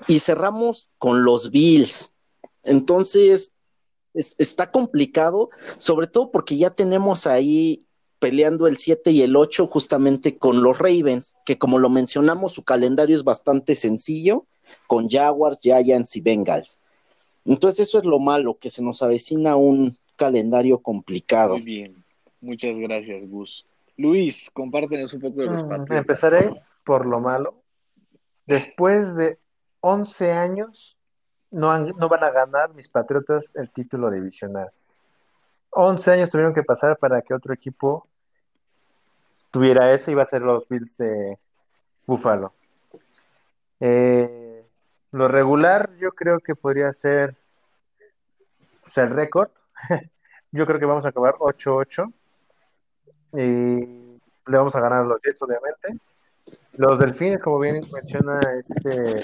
[0.07, 2.13] y cerramos con los Bills.
[2.63, 3.53] Entonces,
[4.13, 7.87] está complicado, sobre todo porque ya tenemos ahí
[8.19, 12.63] peleando el 7 y el 8 justamente con los Ravens, que como lo mencionamos, su
[12.63, 14.45] calendario es bastante sencillo,
[14.87, 16.79] con Jaguars, Giants y Bengals.
[17.45, 21.55] Entonces eso es lo malo, que se nos avecina un calendario complicado.
[21.55, 22.03] Muy bien,
[22.41, 23.65] muchas gracias Gus.
[23.97, 25.99] Luis, compártenos un poco de los mm, partidos.
[25.99, 27.55] Empezaré por lo malo.
[28.45, 29.37] Después de
[29.81, 30.97] 11 años
[31.51, 34.71] no, no van a ganar mis Patriotas el título divisional.
[35.69, 38.07] 11 años tuvieron que pasar para que otro equipo
[39.51, 41.37] tuviera ese, iba a ser los Bills de
[42.07, 42.53] Buffalo.
[43.79, 44.52] Eh,
[45.13, 47.35] lo regular, yo creo que podría ser
[48.95, 49.49] el récord.
[50.51, 52.11] yo creo que vamos a acabar 8-8
[53.33, 55.99] y le vamos a ganar a los Jets, obviamente.
[56.73, 59.21] Los Delfines, como bien menciona este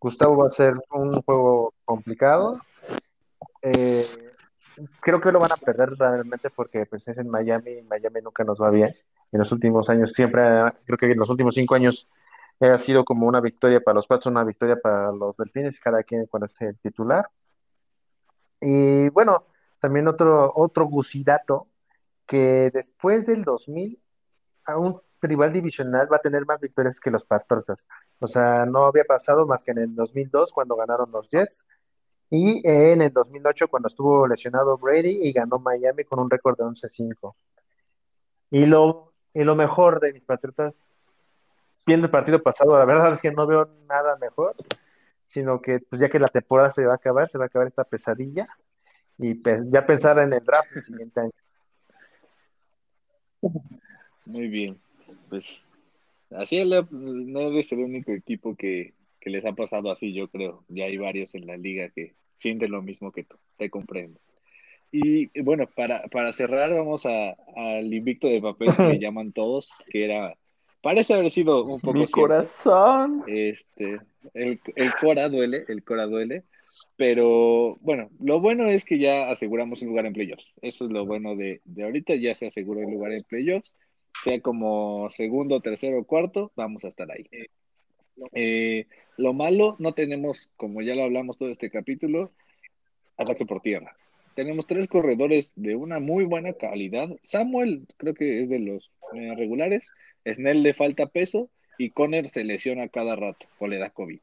[0.00, 2.58] Gustavo, va a ser un juego complicado.
[3.60, 4.04] Eh,
[5.00, 8.42] creo que lo van a perder realmente porque pues, es en Miami y Miami nunca
[8.42, 8.94] nos va bien.
[9.32, 10.42] En los últimos años, siempre,
[10.86, 12.08] creo que en los últimos cinco años
[12.60, 16.26] ha sido como una victoria para los Pats, una victoria para los Delfines, cada quien
[16.26, 17.28] cuando es el titular.
[18.60, 19.46] Y bueno,
[19.80, 21.68] también otro, otro gusidato,
[22.26, 23.98] que después del 2000,
[24.64, 27.86] aún rival divisional va a tener más victorias que los Patriotas.
[28.20, 31.66] O sea, no había pasado más que en el 2002 cuando ganaron los Jets
[32.30, 36.64] y en el 2008 cuando estuvo lesionado Brady y ganó Miami con un récord de
[36.64, 37.34] 11-5.
[38.50, 40.74] Y lo, y lo mejor de mis Patriotas,
[41.86, 44.54] viendo el partido pasado, la verdad es que no veo nada mejor,
[45.26, 47.68] sino que pues ya que la temporada se va a acabar, se va a acabar
[47.68, 48.48] esta pesadilla
[49.18, 49.40] y
[49.70, 51.32] ya pensar en el draft el siguiente año.
[54.26, 54.80] Muy bien
[55.30, 55.66] pues
[56.30, 58.92] así no es el único equipo que,
[59.24, 60.64] les ha pasado así, yo creo.
[60.68, 64.18] Ya hay varios en la liga que sienten lo mismo que tú, te comprendo.
[64.90, 70.36] Y bueno, para, para cerrar, vamos al invicto de papel que llaman todos, que era
[70.82, 71.98] Parece haber sido un poco.
[71.98, 73.22] Mi corazón.
[73.26, 74.00] Este,
[74.34, 76.44] el, el Cora duele, el Cora duele.
[76.96, 80.54] Pero bueno, lo bueno es que ya aseguramos un lugar en playoffs.
[80.62, 83.76] Eso es lo bueno de, de ahorita, ya se aseguró el lugar en playoffs.
[84.22, 87.26] Sea como segundo, tercero o cuarto, vamos a estar ahí.
[88.34, 88.86] Eh,
[89.16, 92.30] lo malo, no tenemos, como ya lo hablamos todo este capítulo,
[93.16, 93.96] ataque por tierra.
[94.34, 97.08] Tenemos tres corredores de una muy buena calidad.
[97.22, 99.92] Samuel creo que es de los eh, regulares.
[100.26, 104.20] Snell le falta peso y Conner se lesiona cada rato o le da COVID.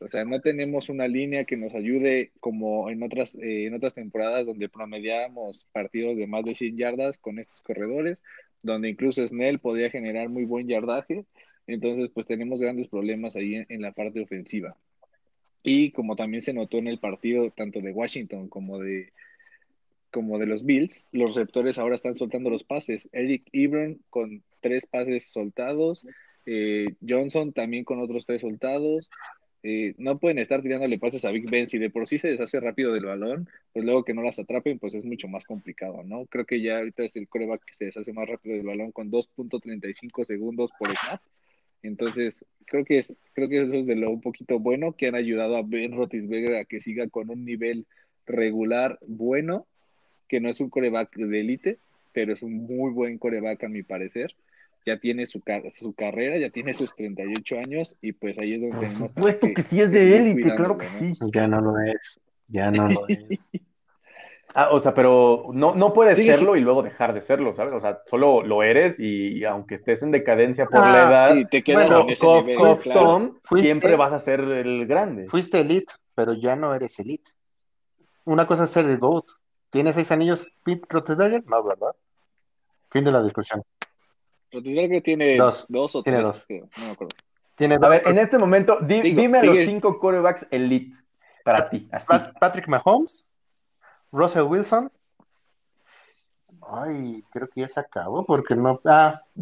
[0.00, 3.94] O sea, no tenemos una línea que nos ayude como en otras, eh, en otras
[3.94, 8.22] temporadas donde promediábamos partidos de más de 100 yardas con estos corredores,
[8.62, 11.24] donde incluso Snell podía generar muy buen yardaje.
[11.66, 14.76] Entonces, pues tenemos grandes problemas ahí en, la parte ofensiva.
[15.62, 19.12] Y como también se notó en el partido tanto de Washington como de,
[20.10, 23.08] como de los Bills, los receptores ahora están soltando los pases.
[23.12, 26.06] Eric Ebron con tres pases soltados,
[26.46, 29.10] eh, Johnson también con otros tres soltados.
[29.62, 31.66] Eh, no pueden estar tirándole pases a Big Ben.
[31.66, 34.78] Si de por sí se deshace rápido del balón, pues luego que no las atrapen,
[34.78, 36.24] pues es mucho más complicado, ¿no?
[36.26, 39.10] Creo que ya ahorita es el coreback que se deshace más rápido del balón con
[39.10, 41.20] 2.35 segundos por snap.
[41.82, 45.14] Entonces, creo que, es, creo que eso es de lo un poquito bueno que han
[45.14, 47.86] ayudado a Ben Rotisberger a que siga con un nivel
[48.24, 49.66] regular bueno,
[50.28, 51.78] que no es un coreback de élite,
[52.14, 54.34] pero es un muy buen coreback a mi parecer
[54.86, 55.42] ya tiene su,
[55.72, 59.12] su carrera, ya tiene sus 38 años y pues ahí es donde tenemos...
[59.12, 61.12] Puesto que, sí es de élite, claro que sí.
[61.32, 63.50] Ya no lo es, ya no lo es.
[64.56, 67.74] Ah, o sea, pero no, no puedes serlo y luego dejar de serlo, ¿sabes?
[67.74, 71.44] O sea, solo lo eres y, aunque estés en decadencia por la ah, edad, sí,
[71.46, 75.26] te quedas en ese nivel, siempre vas a ser el grande.
[75.26, 77.32] Fuiste elite, pero ya no eres elite.
[78.24, 79.24] Una cosa es ser el GOAT.
[79.70, 81.44] ¿Tiene seis anillos Pete Roethlisberger?
[81.46, 81.96] No, ¿verdad?
[82.90, 83.60] Fin de la discusión.
[84.62, 86.46] Que tiene dos, dos o tiene tres, dos.
[86.78, 87.16] no me acuerdo.
[87.56, 90.96] Tiene a ver, en este momento, dime los cinco quarterbacks elite
[91.44, 91.88] para ti.
[91.92, 92.06] Así.
[92.40, 93.26] Patrick Mahomes,
[94.10, 94.90] Russell Wilson.
[96.66, 98.80] Ay, creo que ya se acabó porque no.
[98.84, 99.20] Ah.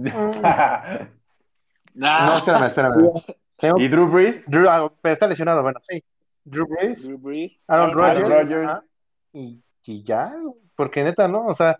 [1.94, 3.22] no, espérame, espérame.
[3.76, 4.44] ¿Y Drew Brees?
[4.50, 6.02] Drew, ah, está lesionado, bueno, sí.
[6.44, 7.04] Drew Brees.
[7.04, 7.58] Drew Brees.
[7.68, 8.68] Aaron, Rodgers.
[8.68, 8.82] Ah,
[9.32, 10.34] y, y, ya,
[10.74, 11.46] porque neta, ¿no?
[11.46, 11.78] O sea.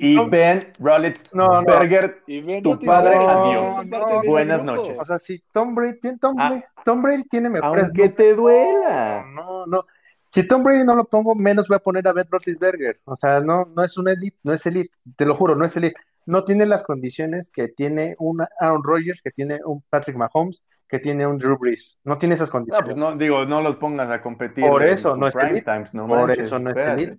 [0.00, 4.24] Y Ben Roethlisberger, no, tu padre, adiós.
[4.24, 4.96] Buenas noches.
[4.96, 6.50] O sea, si Tom Brady, Tom ah.
[6.50, 7.84] Brady, Tom Brady tiene mejores.
[7.84, 9.24] Aunque te duela.
[9.34, 9.86] No, no.
[10.30, 13.00] Si Tom Brady no lo pongo, menos voy a poner a Ben Roethlisberger.
[13.06, 15.76] O sea, no, no es un elite, no es elite, te lo juro, no es
[15.76, 16.00] elite.
[16.26, 21.00] No tiene las condiciones que tiene un Aaron Rodgers, que tiene un Patrick Mahomes, que
[21.00, 21.98] tiene un Drew Brees.
[22.04, 22.94] No tiene esas condiciones.
[22.94, 24.64] No, pues no, digo, no los pongas a competir.
[24.66, 25.62] Por eso no es elite.
[25.62, 27.18] Times, no Por eso no es elite.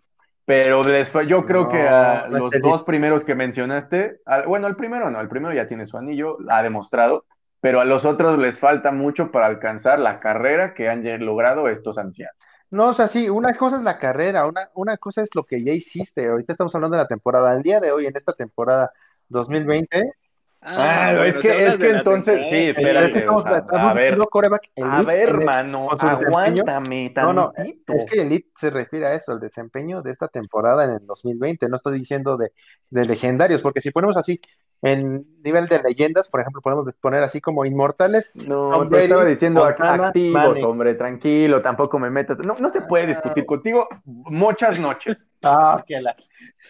[0.49, 0.81] Pero
[1.27, 5.53] yo creo que a los dos primeros que mencionaste, bueno, el primero no, el primero
[5.53, 7.25] ya tiene su anillo, ha demostrado,
[7.61, 11.99] pero a los otros les falta mucho para alcanzar la carrera que han logrado estos
[11.99, 12.33] ancianos.
[12.71, 15.63] No, o sea, sí, una cosa es la carrera, una, una cosa es lo que
[15.63, 16.27] ya hiciste.
[16.27, 17.55] Ahorita estamos hablando de la temporada.
[17.55, 18.91] El día de hoy, en esta temporada
[19.27, 20.13] 2020.
[20.61, 23.25] Ah, es que, es que entonces, sí, espérate.
[23.25, 29.31] a, ver, a ver, hermano, aguántame No, no, es que Elite se refiere a eso,
[29.31, 31.69] el desempeño de esta temporada en el 2020.
[31.69, 32.51] No estoy diciendo de,
[32.89, 34.41] de legendarios, porque si ponemos así,
[34.81, 38.33] en nivel de leyendas, por ejemplo, podemos poner así como inmortales.
[38.35, 42.37] No, te estaba diciendo activos, hombre, tranquilo, tampoco me metas.
[42.39, 45.25] No, no se puede discutir contigo muchas noches.
[45.43, 46.15] Ah, que la...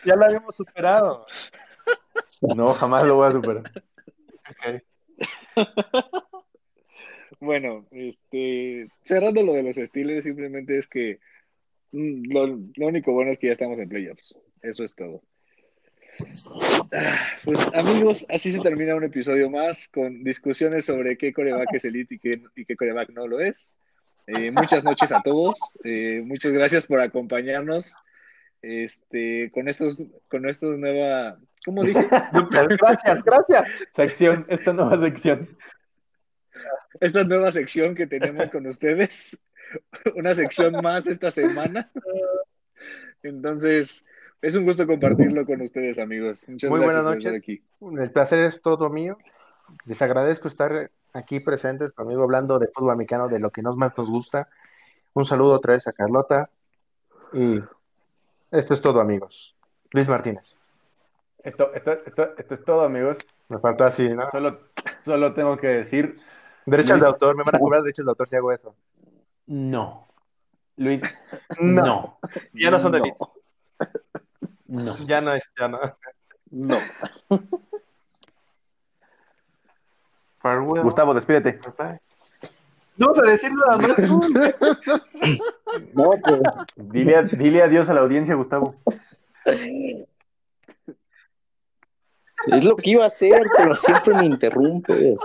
[0.05, 1.25] ya lo habíamos superado.
[2.41, 3.63] No, jamás lo voy a superar.
[7.39, 11.19] bueno, este, cerrando lo de los Steelers, simplemente es que
[11.91, 14.35] mm, lo, lo único bueno es que ya estamos en playoffs.
[14.61, 15.21] Eso es todo.
[17.45, 22.15] Pues amigos, así se termina un episodio más con discusiones sobre qué coreback es elite
[22.15, 23.77] y qué, y qué coreback no lo es.
[24.27, 25.57] Eh, muchas noches a todos.
[25.83, 27.95] Eh, muchas gracias por acompañarnos.
[28.61, 29.97] Este, con estos,
[30.27, 31.39] con estos nueva,
[31.69, 32.07] ¿cómo dije?
[32.81, 33.67] Gracias, gracias.
[33.93, 35.47] Sección, esta nueva sección.
[36.99, 39.39] Esta nueva sección que tenemos con ustedes.
[40.15, 41.91] Una sección más esta semana.
[43.21, 44.03] Entonces,
[44.41, 46.43] es un gusto compartirlo con ustedes, amigos.
[46.47, 47.37] Muchas Muy gracias buenas noches.
[47.37, 47.61] aquí.
[47.81, 49.19] El placer es todo mío.
[49.85, 53.95] Les agradezco estar aquí presentes conmigo hablando de fútbol americano, de lo que nos más
[53.95, 54.49] nos gusta.
[55.13, 56.49] Un saludo otra vez a Carlota.
[57.31, 57.61] Y
[58.49, 59.55] esto es todo, amigos.
[59.91, 60.58] Luis Martínez.
[61.43, 63.17] Esto, esto, esto, esto es todo, amigos.
[63.47, 64.29] Me faltó así, ¿no?
[64.29, 64.59] Solo,
[65.05, 66.19] solo tengo que decir.
[66.65, 68.75] Derechos de autor, me van a cobrar derechos de autor si hago eso.
[69.47, 70.07] No.
[70.75, 71.01] Luis,
[71.59, 72.19] no.
[72.53, 73.29] Ya no son delitos.
[74.67, 74.95] No.
[75.07, 75.79] Ya no es, ya no.
[76.51, 76.77] No.
[80.83, 81.59] Gustavo, despídete.
[82.97, 83.97] No vas a decir nada más.
[85.93, 86.41] No, pues.
[86.75, 88.75] Dile, dile adiós a la audiencia, Gustavo.
[92.47, 95.19] Es lo que iba a hacer, pero siempre me interrumpes.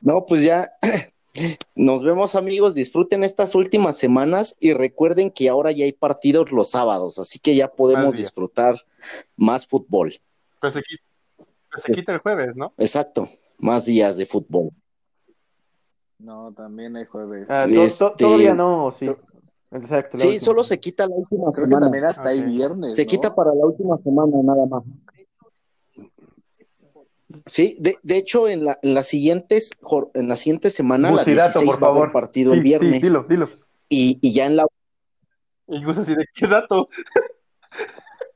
[0.00, 0.70] No, pues ya
[1.74, 6.70] nos vemos amigos, disfruten estas últimas semanas y recuerden que ahora ya hay partidos los
[6.70, 8.76] sábados, así que ya podemos disfrutar
[9.36, 10.14] más fútbol.
[10.60, 11.02] Pues se, quita,
[11.70, 12.72] pues se quita el jueves, ¿no?
[12.78, 13.28] Exacto,
[13.58, 14.70] más días de fútbol.
[16.18, 17.46] No, también hay jueves.
[17.48, 19.08] Ah, Este- Todavía no, sí.
[19.70, 20.16] Exacto.
[20.16, 20.44] la Sí, última.
[20.44, 21.80] solo se quita la última Creo que semana.
[21.86, 22.46] también hasta hay Ok.
[22.46, 22.96] viernes.
[22.96, 23.08] Se ¿no?
[23.10, 24.94] quita para la última semana nada más.
[27.44, 29.70] Sí, de, de hecho, en la, en la siguientes,
[30.14, 32.12] en la siguiente semana, la Bucidato, 16 por va a haber favor.
[32.12, 33.02] partido Sí, el sí, viernes.
[33.02, 33.48] dilo, dilo.
[33.90, 34.66] y, y ya en la
[35.66, 36.88] Y así de qué dato.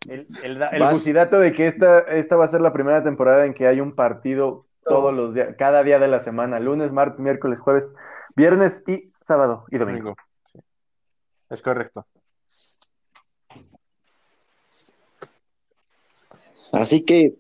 [0.09, 3.67] El, el, el de que esta, esta va a ser la primera temporada en que
[3.67, 7.95] hay un partido todos los días, cada día de la semana, lunes, martes, miércoles, jueves,
[8.35, 10.17] viernes y sábado y domingo.
[11.53, 12.07] Es correcto.
[16.73, 17.35] Así que,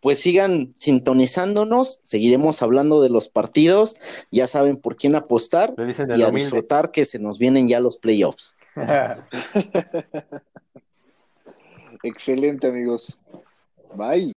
[0.00, 3.98] pues sigan sintonizándonos, seguiremos hablando de los partidos,
[4.30, 6.30] ya saben por quién apostar y a humilde.
[6.30, 8.54] disfrutar que se nos vienen ya los playoffs.
[12.02, 13.20] Excelente, amigos.
[13.94, 14.32] Bye.